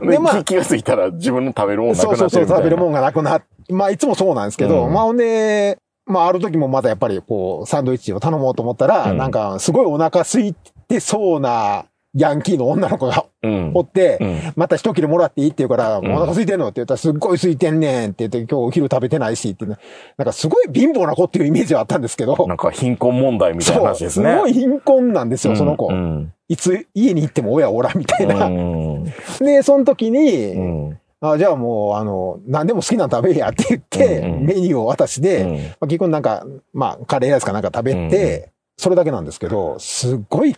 [0.00, 2.88] で、でまあ気気がついたら自分の食べるもんなくなってるそうそうそう、食べるもん。
[2.88, 5.78] んがなくなっ、まあ、いつもそうなんですけど、うんまあ、ほんで、
[6.10, 10.54] まあ、ある時もまだやっぱり、こう、サンドイッチを頼もうと思ったら、うんなんか、すごいお腹空い
[10.88, 16.66] てそうな、ヤンキーの女の子がうんおって、うんまた一切れもらっていいって言うから、んお腹空いてんの？
[16.66, 19.76] って言ったら、すっごい空いてんねんって言って、今日お昼食べてないしってね、
[20.16, 24.36] なんかすごい貧乏な子っていうイメージはあったんですけど、なんか貧困問題みたいなそう、話ですすね。
[24.36, 25.86] ごい貧困なんですよ、その子。
[25.86, 26.32] うん。
[26.48, 28.46] いつ家に行っても親おらんみたいな。
[28.46, 29.04] うん。
[29.38, 30.99] で、その時に、うん。
[31.20, 40.56] あじゃあもう、あの、何でも好きなの食べやって言って、うんうんメニューを渡して、うんまあ、結局なんか、まあ、カレーライスかなんか食べて、それだけなんですけど、すっごい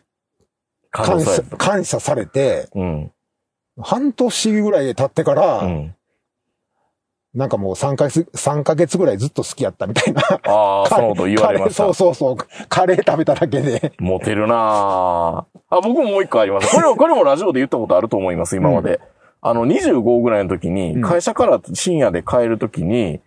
[0.93, 3.13] 感謝感謝されて、うん。
[3.81, 5.95] 半年ぐらい経ってから、うん。
[7.35, 10.23] なんかもう3ヶ月、三ヶ月ぐらいずっと好きやったみたいな。
[10.45, 11.85] ああ、そのこと言われました。
[11.85, 12.37] そうそうそう。
[12.69, 13.95] カレー食べただけで。
[13.99, 14.57] モテるなぁ
[15.71, 16.71] あ、僕ももう一個あります。
[16.77, 19.01] これも、これもラジオで言ったことあると思います、今まで。
[19.43, 23.21] あの、25ぐらいの時に、うん会社から深夜で帰る時に、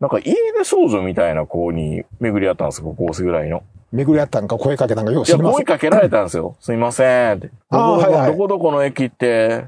[0.00, 3.62] なんか家出少女みたいな子に巡り合ったんですよ、高校生ぐらいの。
[3.92, 5.54] 巡り合ったんか声かけたんかよういや、知りません。
[5.54, 6.56] 声かけられたんですよ。
[6.60, 7.46] すいませんって。
[7.70, 9.66] どあーこどこ、はいはいどこどこの駅って、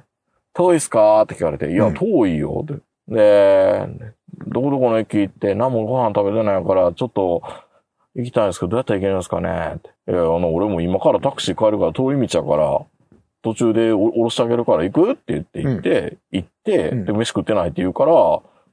[0.55, 2.83] 遠いっすかって聞かれて、いや、うん遠いよって。
[3.09, 3.87] で、
[4.49, 7.43] どこどこの駅行って何もご飯食べてないから、ちょっと
[8.17, 10.11] 行きたいんですけど、どうやったら行けるんですかねって。
[10.11, 12.81] いや、あの、俺も今からタクシー帰るから遠い道やから、
[13.45, 15.13] 途中でお降ろしてあげるから行く？
[15.13, 18.13] って言って行って、行って、うんで、飯食ってないって言うから、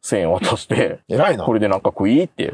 [0.01, 1.53] 1000円渡して、 偉いなこ。
[1.53, 2.23] れでなんか食い？
[2.23, 2.53] って、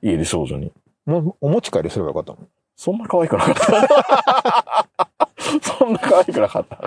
[0.00, 0.72] 家で少女に。
[1.04, 2.38] もお持ち帰りすればよかったの。
[2.76, 4.88] そんな可愛くなかった。
[5.60, 6.78] そんな可愛くなかった。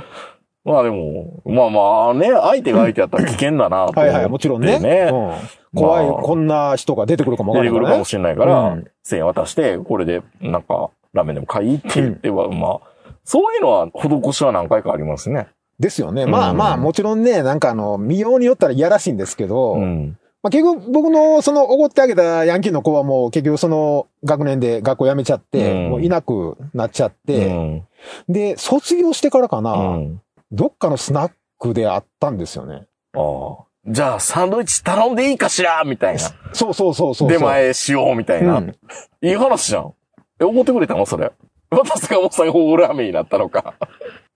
[0.63, 4.75] まあでも、まあまあね、相手が相手やったら危険だなとはいはい、もちろんね。
[4.75, 8.05] うん、怖い、まあこんな人が出てくるかもわからないね出てくるかも。
[8.05, 11.75] しれないから、うん1000円渡して、これでなんかラーメンでも買い？
[11.77, 12.79] って言っては、まあ、
[13.23, 15.47] そういうのは、施しは何回かありますね。
[15.79, 16.25] ですよね。
[16.25, 20.17] まあうんまあ、もちろんね、なんかあの、見ようによったらいやらしいんですけど、うん。
[20.43, 27.87] まあ結局僕のそのおごってあげたヤンキーの子はもう結局その学年で学校辞めちゃって、うんもういなくなっちゃっうて、ん。
[28.27, 30.21] で、卒業してからかな、うん。
[30.51, 32.87] どっかのスナックであったんですよね。
[33.13, 33.65] ああ。
[33.87, 36.19] じゃあ、サンドイッチ頼んでいいかしらみたいな。
[36.53, 37.29] そうそうそうそう。
[37.29, 38.59] 出前しようみたいな。
[38.59, 38.75] うん
[39.23, 39.93] いい話じゃん。
[40.39, 41.31] え、怒ってくれたのそれ。
[41.71, 43.75] また坂本さんが大ラーメンになったのか。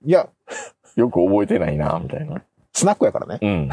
[0.05, 0.29] いや、
[0.95, 2.41] よく覚えてないな、みたいな。
[2.73, 3.39] スナックやからね。
[3.41, 3.69] うん。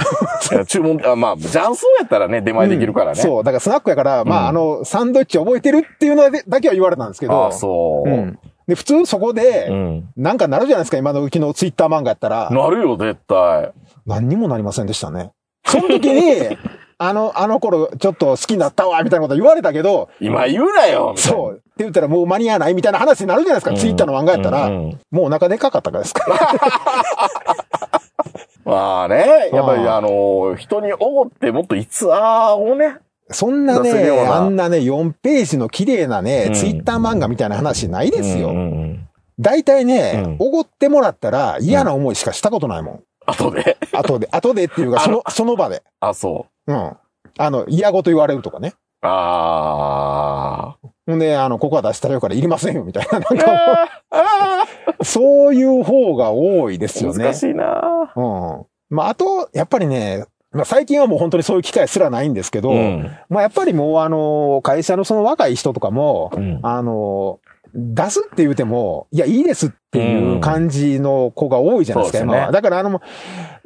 [0.53, 3.11] いや注文、あまあ、雀荘やったらね、出前できるからね。
[3.11, 7.33] うんそう、だからスナックやから、まあ、うんあの、サンドイッチ覚えてるっていうのだけは言われたんですけど。
[7.33, 8.09] ああ、そう。
[8.09, 8.39] うん。
[8.69, 10.09] で、普通そこで、うん。
[10.17, 12.49] なんかなるじゃないですか、今のうちのツイッター漫画やったら。
[12.51, 13.73] なるよ、絶対。
[14.07, 15.33] 何にもなりませんでしたね。
[15.67, 16.57] その時に、
[17.05, 21.55] あの、あの頃、ちょっと好きになったわ、みたいなこと言われたけど、今言うなよそう。
[21.55, 24.71] って言ったらもう間に合わないみたいな話になるじゃないですか、ツイッターの漫画やったら。
[24.71, 26.39] もうお腹でかかったからですから。
[28.65, 32.99] まあね、やっぱりああの、人におごってもっと逸話をね、
[33.33, 38.55] そんなね、あんなね、4ページの綺麗なね、うんツイッター漫画みたいな話ないですよ。
[39.41, 43.03] 大体ね、うおごってもらったら嫌な思いしかしたことないもん。
[43.27, 43.77] 後で。
[43.93, 45.83] 後で、後でっていうか、その、その場で。
[46.01, 46.73] あ、そう。
[46.73, 46.97] うん。
[47.39, 48.75] あの、嫌ごと言われるとかね。
[49.05, 53.19] あほんで、あの、ここは出したらよからいりませんよ、みたいな。
[53.19, 53.45] なんあ。
[53.45, 54.65] か、あ
[55.03, 57.25] そういう方が多いですよね。
[57.25, 58.67] 難しいなうん。
[58.91, 63.11] まあ、あと、やっぱりね、まあ、最近はもう本当にそういう機会すらないんですけど、うん。
[63.29, 67.41] まあ、やっぱりもう、あの、会社のその若い人とかも、うんあの、
[67.75, 72.53] 出すって言うても、いや、いいですっていう感じの子が多いじゃないですか、うん今は。
[72.53, 73.01] だから、あの、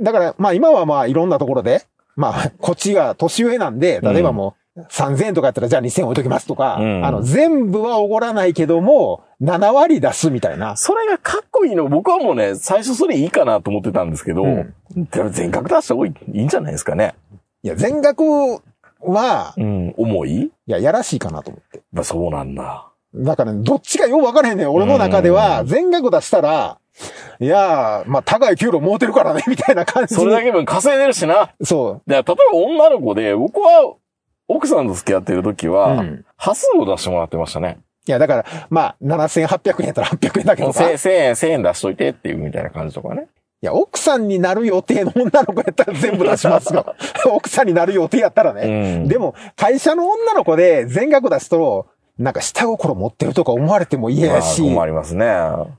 [0.01, 1.83] だから、まあ今はまあいろんなところで、
[2.17, 10.77] まあ、こっちが年上なんで、例えばもう、3000円とかやったら、じゃあ2000円置いときますとか、うんあの、全部はおごらないけども、7割出すみたいな。
[10.77, 11.89] それがかっこいいの。
[11.89, 14.75] 僕はもうね、最初それいいかなと思ってたんですけど、うん
[15.31, 17.15] 全額出した方がいいいいんじゃないですかね。
[17.63, 18.23] いや、全額
[19.01, 19.95] は、うん。
[19.97, 20.43] 重い？
[20.43, 21.83] いや、やらしいかなと思って。
[21.93, 22.89] まあそうなんだ。
[23.15, 24.71] だからね、どっちかよう分からへんねん。
[24.71, 26.79] 俺の中では、全額出したら、
[27.41, 30.21] いやー、まあ、高い給料持てるからね、みたいな感じに。
[30.21, 31.53] それだけ分稼いでるしな。
[31.63, 32.11] そう。
[32.11, 33.95] で例えば女の子で、僕は
[34.49, 37.79] 奥さんと付き合ってる時は、うん端数を出してもらってましたね。
[38.07, 40.85] いや、だから、まあ、7800円やったら800円だけどさ。
[40.85, 43.27] 1000い1000円、1000円出しといてっていうみたいな感じとかね。
[43.67, 46.95] や、奥さんになる予定の女の子やったら全部出しますよ。
[47.31, 48.63] 奥さんになる予定やったらね。
[48.63, 48.69] う
[49.05, 51.87] んでも、会社の女の子で全額出すと、
[52.19, 54.63] なんか下心持ってるとか思われても嫌やし。
[54.63, 55.27] まあ困りますね。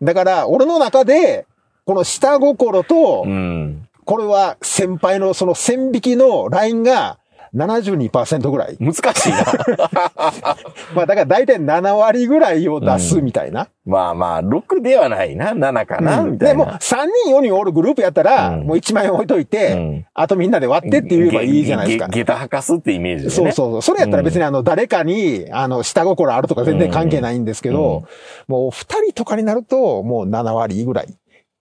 [0.01, 1.47] だから、俺の中で、
[1.85, 3.87] この下心と、うん。
[4.05, 7.17] これは先輩のその線引きのラインが
[7.55, 8.77] 72%ぐらい。
[8.79, 9.37] 難しいな。
[10.95, 13.67] まあだから大体7割ぐらいを出すみたいな。
[13.85, 16.77] まあまあ、6ではないな、7かな、うんでも、みたいな。
[16.77, 22.07] 3人4人おるグループやったら、うんもう1万円置いといて、うんあとみんなで割ってって言えばいいじゃないですか。
[22.07, 23.35] 下駄履かすってイメージでね。
[23.35, 23.81] そうそうそう。
[23.81, 28.03] それやったら別にあの、誰かに、あの、下心あるとか全然関係ないんですけど、
[28.47, 28.73] もう2
[29.05, 31.07] 人とかになると、もう7割ぐらい。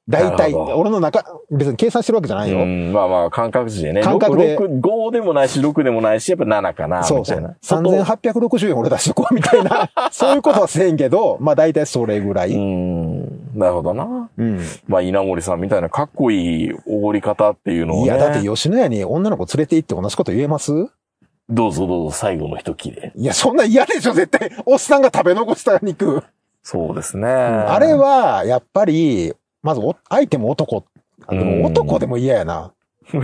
[0.09, 2.59] 大体、俺の中、別に計算してるわけじゃないよ。
[2.59, 4.03] うん、まあまあ、感覚値でね。
[4.03, 7.57] 感覚で6 5でもないし、6でもないし、やっぱ7かな、そうそうみたいな。。
[7.61, 12.57] 外3860円俺出しとこうみたいな、 そういうことはせんけど、まあ大体それぐらうい。
[12.57, 14.31] ん、なるほどな。
[14.37, 14.61] うん。
[14.87, 18.05] まあ、稲森さんみたいなかっこいいおごり方っていうのをね。
[18.05, 20.73] いや、だって吉野家に女の子連れて行って同じこと言えます？
[21.49, 23.13] どうぞどうぞ、最後の一切れ。
[23.17, 24.51] いや、そんな嫌でしょ、絶対。
[24.67, 26.23] おっさんが食べ残した肉。
[26.63, 27.29] そうですね。
[27.29, 29.33] あれは、やっぱり、
[29.67, 30.85] まずお、相手も男。
[31.27, 32.73] あでうんも男でも嫌やな。
[33.11, 33.23] じゃあ、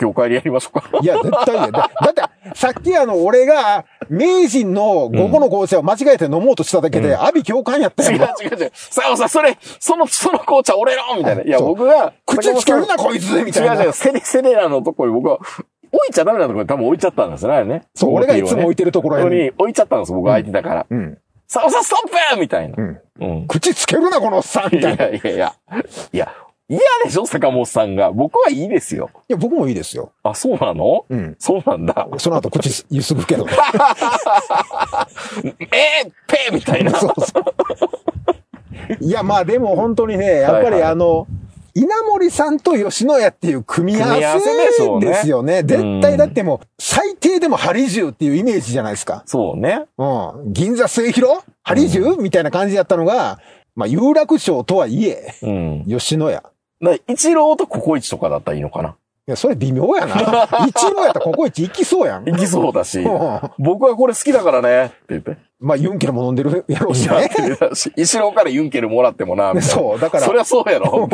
[0.00, 0.88] 今日帰りやりましょうか。
[1.02, 1.72] いや、絶対嫌だ。
[1.72, 8.28] だだって、さっきあの、俺が、名人の午後の紅茶を間違えて飲もうとしただけで、うん阿ビ共感やった違うよ。
[8.40, 8.70] 違う違う。
[8.72, 11.16] さあさ、それ、その、その紅茶俺の？
[11.18, 11.42] みたいな。
[11.42, 13.74] いや、そう僕が、口つけるな、こいつみたいな。
[13.74, 15.38] 違う違う、セレ、セレラのとこに僕は、
[15.90, 17.82] 置いちゃダメなところに多分置いちゃったんですよね、あれね。
[17.94, 19.42] そう、俺がいつも置いててるところここに。
[19.44, 20.86] に置いちゃったんです僕が空いてたから。
[20.88, 21.18] うん。
[21.46, 22.82] さあさ、ストップみたいなう。
[22.82, 23.00] ん。
[23.20, 23.46] うん。
[23.46, 25.04] 口つけるな、このおっさんみいたいな。
[25.06, 25.54] いやいやいや。
[26.12, 26.34] いや、
[26.68, 28.10] 嫌でしょ坂本さんが。
[28.12, 29.10] 僕はいいですよ。
[29.28, 30.12] や、僕もいいですよ。
[30.22, 31.04] あ、そうなの？
[31.08, 31.36] うん。
[31.38, 32.08] そうなんだ。
[32.18, 33.52] その後口ゆすぐけどね。
[35.60, 36.92] えー、ペーみたいな。
[36.98, 37.44] そうそう。
[39.04, 41.26] いや、まあでも本当にね、やっぱりはいはいあの、
[41.74, 44.56] 稲森さんと吉野家っていう組み合わせ
[45.00, 45.62] ですよね。
[45.64, 49.24] 絶対だってもう、最低でも針十っていうイメージじゃないですか。
[49.26, 49.86] そうね。
[49.98, 50.04] う
[50.48, 50.52] ん。
[50.52, 51.40] 銀座末広？
[51.64, 53.40] 針十、みたいな感じだったのが、
[53.74, 55.84] まあ、有楽町とはいえ、うん。
[55.88, 56.36] 吉野家。
[56.36, 58.96] だから一郎とココイチとかだったらいいのかな？
[59.26, 60.14] いや、それ微妙やな。
[60.68, 62.24] 一郎やったらココイチ行きそうやん。
[62.24, 63.08] 行きそうだしう。
[63.08, 64.84] ん僕はこれ好きだからね。
[64.84, 65.38] って言って。
[65.64, 67.30] まあ、ユンケルも飲んでるやろうしね。
[67.96, 69.74] 石郎からユンケルもらってもな、みたいな。
[69.74, 71.08] そう、だからそ、りゃそうやろ、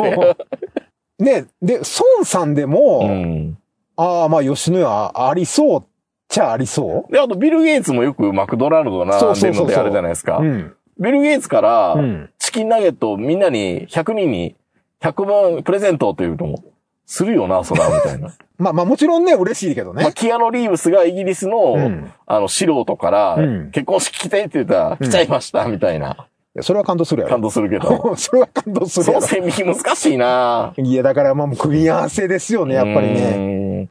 [1.19, 1.79] ね、で、
[2.17, 3.57] 孫さんでも、うん。
[3.95, 5.83] ああ、まあ、吉野家ありそうっ
[6.27, 10.43] ちゃありそで、あと、ビル・ゲイツもよくマクドナルド並んでるのそうそうそうそうであれじゃないですかう。
[10.43, 10.47] う。
[10.47, 10.73] ん。
[10.99, 12.29] ビル・ゲイツからう、ん。
[12.37, 14.55] チキンナゲットをみんなに、100人に、
[15.01, 16.63] 100万プレゼントっていうのも、
[17.11, 18.29] するよな、そら、みたいな。
[18.57, 20.11] まあまあ、もちろんね、嬉しいけどまあ、ね。
[20.15, 26.11] キアノ・リーブスがイギリスの、うんあの、素人から、うん結婚式来てって言ったら、来ちゃいました、みたいな、
[26.55, 27.33] いやそれは感動するやろ。
[27.33, 28.15] 感動するけど。
[28.15, 29.21] それは感動するそやろ。
[29.21, 33.37] の線引き難しいないや、だからまあ、もう組み合わせですよね、やっぱりね。
[33.37, 33.87] ね。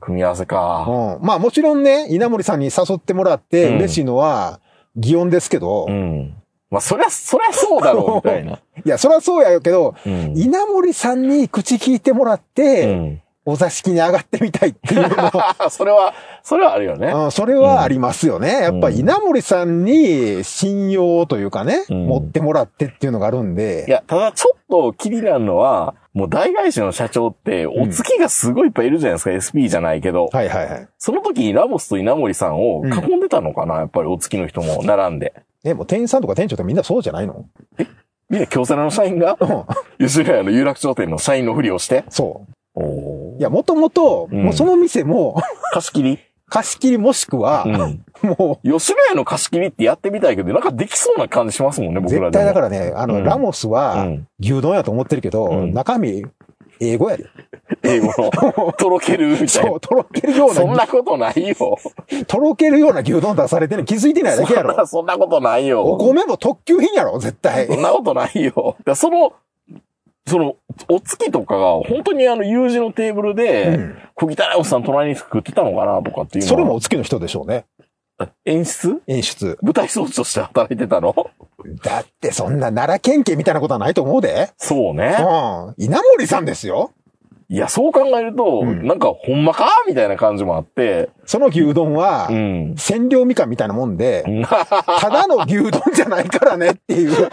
[0.00, 0.84] 組み合わせか。
[0.86, 1.26] うん。
[1.26, 4.60] まあ、もちろんね、稲森さんに誘ってもらってうん嬉しいのは、
[4.94, 6.34] 擬音ですけど、いうん。
[6.70, 8.58] まあ、そりゃ、そりゃそうだろう、みたいな。
[8.84, 10.34] や、それはそうやけど、うん。
[10.36, 15.32] 稲森さんに口聞いてもらって、うんお座敷に上がってみたいっていうのも、
[15.70, 16.12] それは、
[16.42, 17.06] それはあるよね。
[17.06, 18.48] うんそれはありますよね。
[18.60, 23.86] やっぱうん稲森さんに信用というかね、うん持ってもらってっていうのがあるんで。
[23.88, 30.28] いや、ただちょっと気になるのは、もう大会社の社長って、お付きがすごいいっぱいいるじゃないですか、SP じゃないけど。
[30.30, 30.88] はいはいはい。
[30.98, 35.32] その時にラモスと稲森さんを囲んでたのかな、やっぱりお付きの人も並んで。
[35.64, 37.44] え、もう店員さんとか店長ってみんなそうじゃないの？
[38.30, 39.44] みんな京セラの社員が、う
[40.04, 40.06] ん。
[40.06, 42.04] 吉野家の有楽町店の社員のふりをして？
[42.10, 42.52] そう。
[42.80, 45.40] おいや、もともと、うんもうその店も、
[45.72, 46.18] 貸し切り？
[46.50, 48.04] 貸し切りもしくは、うん。
[48.38, 52.30] も吉野家の貸し切りってやってみたいけど、なんかできそうな感じしますもんね、う、僕ら。
[52.30, 56.24] 絶対だからね、あの、うんラモスはうん、牛丼やと思ってるけど、うん中身、
[56.80, 57.26] 英語やで。
[57.82, 59.80] 英語の、 とろけるみたいなそう、。
[59.80, 61.76] とろけるようそんな、なことないよ。
[62.26, 64.70] とろけるような牛丼出されてるの気づいてないだけやろ。
[64.70, 65.84] そんなそんなことないよ。
[65.84, 67.66] お米も特級品やろ、絶対。
[67.66, 68.76] そんなことないよ。
[68.84, 69.32] だその、
[70.26, 70.56] その、
[70.88, 73.96] お月とかが、本当にあの、友人のテーブルうで、ん。
[74.14, 77.64] 小汚いおっさん隣に食ってたのかなとかっていうそれもお付きの人でしょうね。
[78.44, 79.00] 演出？
[79.06, 79.58] 演出。
[79.62, 81.14] 舞台装置として働いてたの？
[81.82, 84.50] だってそんな奈良県警みたいなことはないと思うで。
[84.56, 85.16] そうね。
[85.18, 85.74] うん。
[85.84, 86.92] 稲森さんですよ。
[87.50, 89.66] いや、そう考えると、うんなんか、ほんまか？
[89.88, 92.74] みたいな感じもあって、その牛丼はう、ん。
[92.76, 94.22] 千両みかんみたいなもんで、
[95.00, 97.30] ただの牛丼じゃないからねっていう。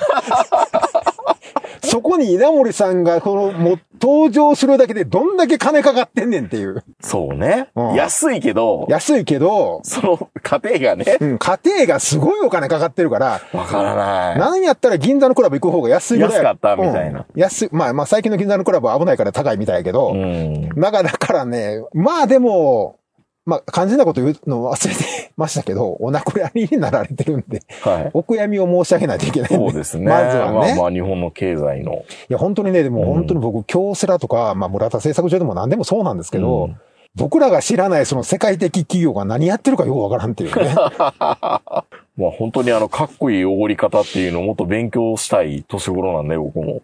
[1.83, 6.83] そこに稲森さんが、この、もう、登場するだけでどんだけ金かかってんねんっていう。
[7.01, 7.69] そうね。
[7.75, 14.39] うん安いけど、安いけど、その家庭がね、うん、家庭がすごいお金かかってるから、わからない。
[14.39, 16.33] なんやったら銀座のクラブ行く方が安いぐらい。
[16.33, 17.69] 安かったみたいなうん安い。
[17.71, 20.69] まあまあ最近の銀座のクラブは危ないから高いみたいやけど、うん。
[20.69, 22.99] だから、だからね、まあでも、
[23.45, 28.11] まあ肝心なこと言うの忘れてましたけど、 お亡くなりになられてるんで、はい。
[28.13, 29.65] お悔やみを申し上げないといけないんで。
[29.65, 30.05] そうですね。
[30.05, 30.53] まずはね。
[30.53, 31.93] まあまあ、日本の経済の。
[31.93, 31.97] い
[32.29, 36.75] や、本当にね、でもうん本当に僕、京セラとか、まあ村田製作所でも何でもそうなんですけど、うん
[37.17, 40.75] 僕らが知らないその世界的企業が何やってるかよくわからんっていうね。
[40.75, 46.81] まあ本当にあの、かっこいいおごり方っていうのをもっと勉強したい年頃なんで、僕も。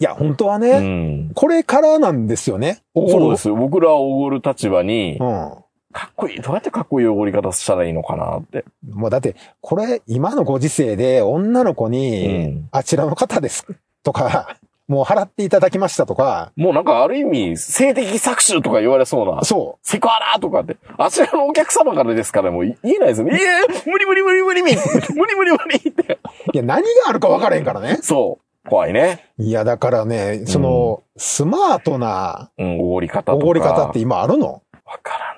[0.00, 1.30] いや、本当はうね、ん。
[1.34, 2.78] これからなんですよね。
[2.94, 3.50] そうです。
[3.50, 5.52] 僕らはおごる立場にう、ん。
[5.92, 8.64] かっこいい、どうやってかっこいいおごり方したらいいのかなって。
[8.90, 13.66] もうだって、これ、今のご時世で女の子に、うんあちらの方です
[14.02, 14.56] とか、
[14.88, 19.44] もう払っていただきましたとか、もうなんかある意味、性的搾取とか言われそうな。
[19.44, 23.38] そセクハラとかって、あちらのお客様からですからもう言えないですよね。
[23.38, 24.76] いや無理無理無理無理無理
[25.14, 26.14] 無理無理無理って。
[26.14, 26.18] う。
[26.52, 27.98] いや、何があるか分からへんからね。
[28.02, 28.68] そう。
[28.68, 29.24] 怖いね。
[29.38, 33.44] いや、だからね、その、スマートなうん、おごり方とか。
[33.44, 34.62] おごり方って今あるの？
[34.86, 35.37] わからない。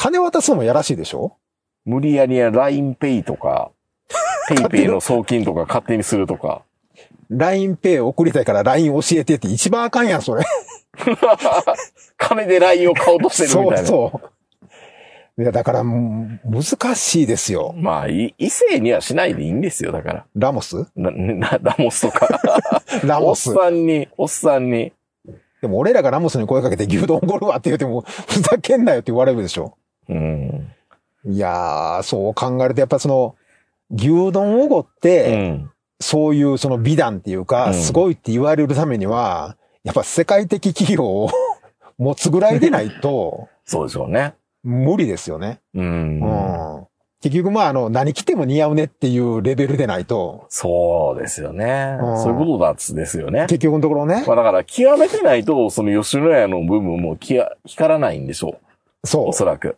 [0.00, 1.36] 金渡すのもやらしいでしょ？
[1.84, 3.70] 無理やりや LINEPay とか、
[4.48, 6.62] PayPay の送金とか勝手にするとか。
[7.30, 10.44] ?LINEPay 送りたいから LINE 教えてって一番あかんやん、それ。
[12.16, 13.88] 金で LINE を買おうとしてるみそうたいな。
[13.88, 14.20] そ
[15.38, 15.42] う。
[15.42, 17.74] いや、だから、難しいですよ。
[17.76, 20.26] まあ、い異性にはしないでいいんですよ、だから。
[20.34, 20.86] ラモス？
[20.96, 22.26] ラモスとか。
[22.94, 23.52] お っラモス。
[23.52, 24.92] さんに、おっさんに。
[25.60, 29.76] でも俺らがラモスに声かけて牛丼おごるわって言っても、ふざけんなよって言われるでしょ。
[30.10, 31.32] うん。
[31.32, 33.36] いやー、そう考えると、やっぱその、
[33.94, 35.70] 牛丼おごっうて、ん。
[36.00, 41.30] そういうその美談っていうか、うんすごいって言われるためには、やっぱ世界的企業を
[41.98, 44.34] 持つぐらいでないと、そうでしょうね。
[44.62, 45.60] 無理ですよね。
[45.74, 45.80] う。
[45.80, 46.86] うんん。
[47.22, 51.98] 結局まあ、あの、何着ても似合うねっていうレベルでないと、そうですよね。
[52.00, 53.40] うんそういうことだっつですよね。
[53.42, 54.32] 結局のところねま。
[54.32, 58.56] あだから、極めてないと、その吉野家の部分もきや光らないんでしょ
[59.04, 59.06] う。
[59.06, 59.76] そおそらく。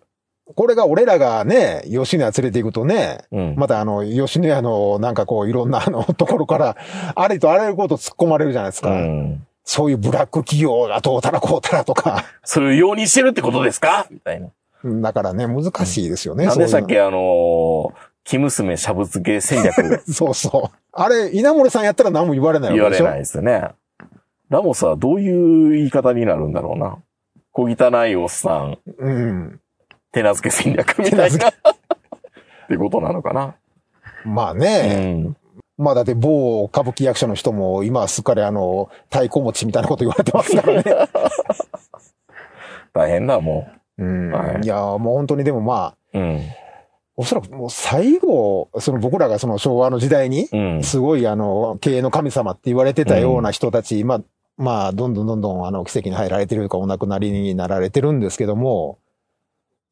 [0.49, 0.55] う。
[0.55, 3.55] これが俺らがね、吉野家連れて行くとね、うん。
[3.57, 6.77] またあの、吉野家のなんかこういろんなあの ところから、
[7.15, 8.91] あれとあらゆること突っ込まれるじゃないですうか。
[8.95, 9.47] ん。
[9.65, 12.25] そういうブラック企業がどうたらこうたらとか。
[12.45, 14.07] それを容認してるってことですか？
[14.11, 14.49] みたいな。
[14.85, 16.47] だからね、難しいですよね。
[16.47, 17.93] なんでしたっそういうけあのー
[18.25, 20.77] 生娘しゃぶ漬け戦略 そうそう。
[20.93, 23.03] あれ、稲森さんやったら何も言われないわけでしょ？
[23.03, 23.69] 言われないですよね。
[24.49, 26.99] ラモスはどういう言い方になるんだろうな。
[27.53, 29.61] 小汚いおっさん、うん。
[30.13, 31.49] 手なずけ戦略みたいな。
[31.49, 31.53] っ
[32.69, 33.55] てことなのかな。
[34.25, 35.15] まあうね。
[35.15, 35.37] ん。
[35.79, 40.85] まあだって某歌舞伎役者の人も今はすっかりあの、太鼓持ちみたいなこと言われてますからね。
[42.93, 44.31] 大変だ、もうん。
[44.31, 46.19] はいいや、もう本当にでもまあ、う。
[46.19, 46.41] うん。
[47.17, 50.83] おそらくもう最後、その僕らがその昭和の時代に、うん。
[50.83, 54.21] すごいあの、経営の神様って言われてたような人たち、まあ、
[54.59, 58.99] まあ、どんどんどんどんあの、奇跡に入られてるかお亡くなりになられてるんですけども、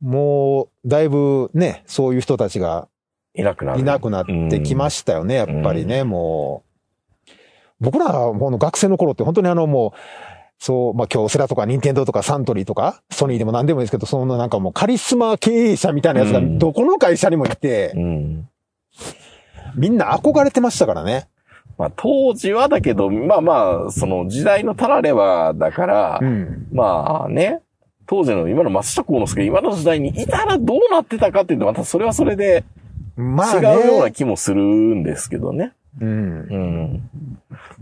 [0.01, 2.89] もう、だいぶね、そういう人たちが
[3.35, 3.81] いなくなる。
[3.81, 7.33] いなくなってきましたよね、やっぱりね、もう。
[7.81, 9.99] 僕らはもう学生の頃って本当にあのもう、
[10.59, 18.49] そう、まあ、京セラとか任天堂とかサントリーとか、ソニーでも何でもいいですけど、そのなんかもうカリスマ経営者みたいなやつがうんどこの会社にもいて、うん。
[19.75, 21.29] みんな憧れてましたからね。
[21.79, 26.69] まあ、当時はだけど、まあまあ、その時代のたらればだから、うん。
[26.73, 27.63] まあね、
[28.11, 32.65] 当時の今の松下幸之助、今の時代にいたらどうなってたかっていうと、またそれはそれで
[33.15, 34.13] まあ違うようなね。
[34.13, 35.75] 気もするんですけどね。
[36.01, 36.09] うん。
[36.09, 37.11] うん。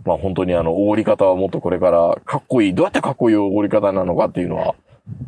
[0.05, 4.75] まあ本当にあの、おごり方はもっとこれからかっこいい、どうやってかっこいいおごり方なのかっていうのは、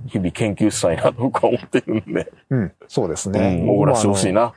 [0.09, 2.73] 日々研究したいなと僕は思ってるんで、うん。
[2.87, 3.57] そうですうね。
[3.57, 4.53] ん、おごらしてほしいな。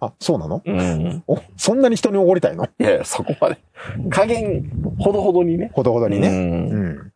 [0.00, 0.60] あ、そうなの？
[0.66, 1.22] うん。
[1.26, 2.66] お、そんなに人におごりたいの？
[2.66, 3.56] いやいや、そこまで。
[4.10, 5.70] 加減、ほどほどにね。
[5.72, 6.28] ほどほどにね。
[6.28, 7.12] うんうん。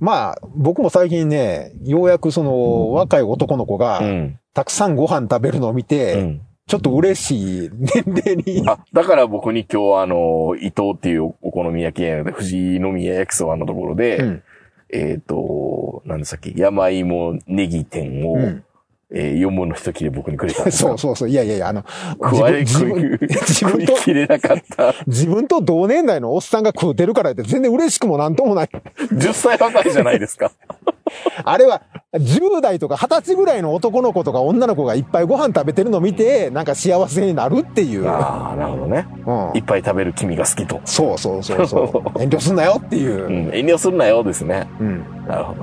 [0.00, 4.38] まあ、僕も最近ね、ようやくその、若い男の子がう、ん。
[4.54, 6.40] たくさんご飯食べるのを見て、うん。
[6.66, 14.42] ちょっと嬉しい年齢に、あ、だから僕に今日あの、伊藤っていうお好み焼き屋で、富士宮焼きそばのところで、うん。
[14.90, 18.64] えっ、と、何でしたっけ、山芋ネギ店を、うん。
[19.10, 21.28] えー、4分の1切れ僕にくれた そうそうそう。
[21.28, 21.84] いやいやいや、あの、
[22.22, 24.94] 食われ、自分自分と、切れなかった。
[25.06, 28.68] 自分と同年代のおっさんが食うてるからって全然嬉しくもなんともない。
[29.12, 30.52] 10歳若いじゃないですか。
[31.42, 31.82] あれは、
[32.14, 38.06] 10代とか20歳ぐらいの男の子とか女の子がいっぱいご飯食べてるのを見て、なんか幸せになるっていう。
[38.06, 39.06] ああ、なるほどね。
[39.26, 40.80] うんいっぱい食べる君が好きと。
[40.84, 42.22] そうそうそうそう。
[42.22, 43.30] 遠慮すんなよっていうう。
[43.30, 44.68] ん、遠慮するなよですね。
[44.80, 45.04] うん。
[45.26, 45.62] なるほど。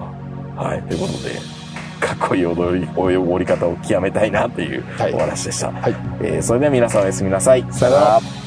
[0.56, 1.64] はい、ということで、
[2.00, 5.72] かっこいい踊り、踊り方を極めたいなっていうはいお話でした。
[5.72, 5.96] はい。
[6.22, 7.66] えーそれでは皆さんおやすみなさい。
[7.72, 8.45] さよなら。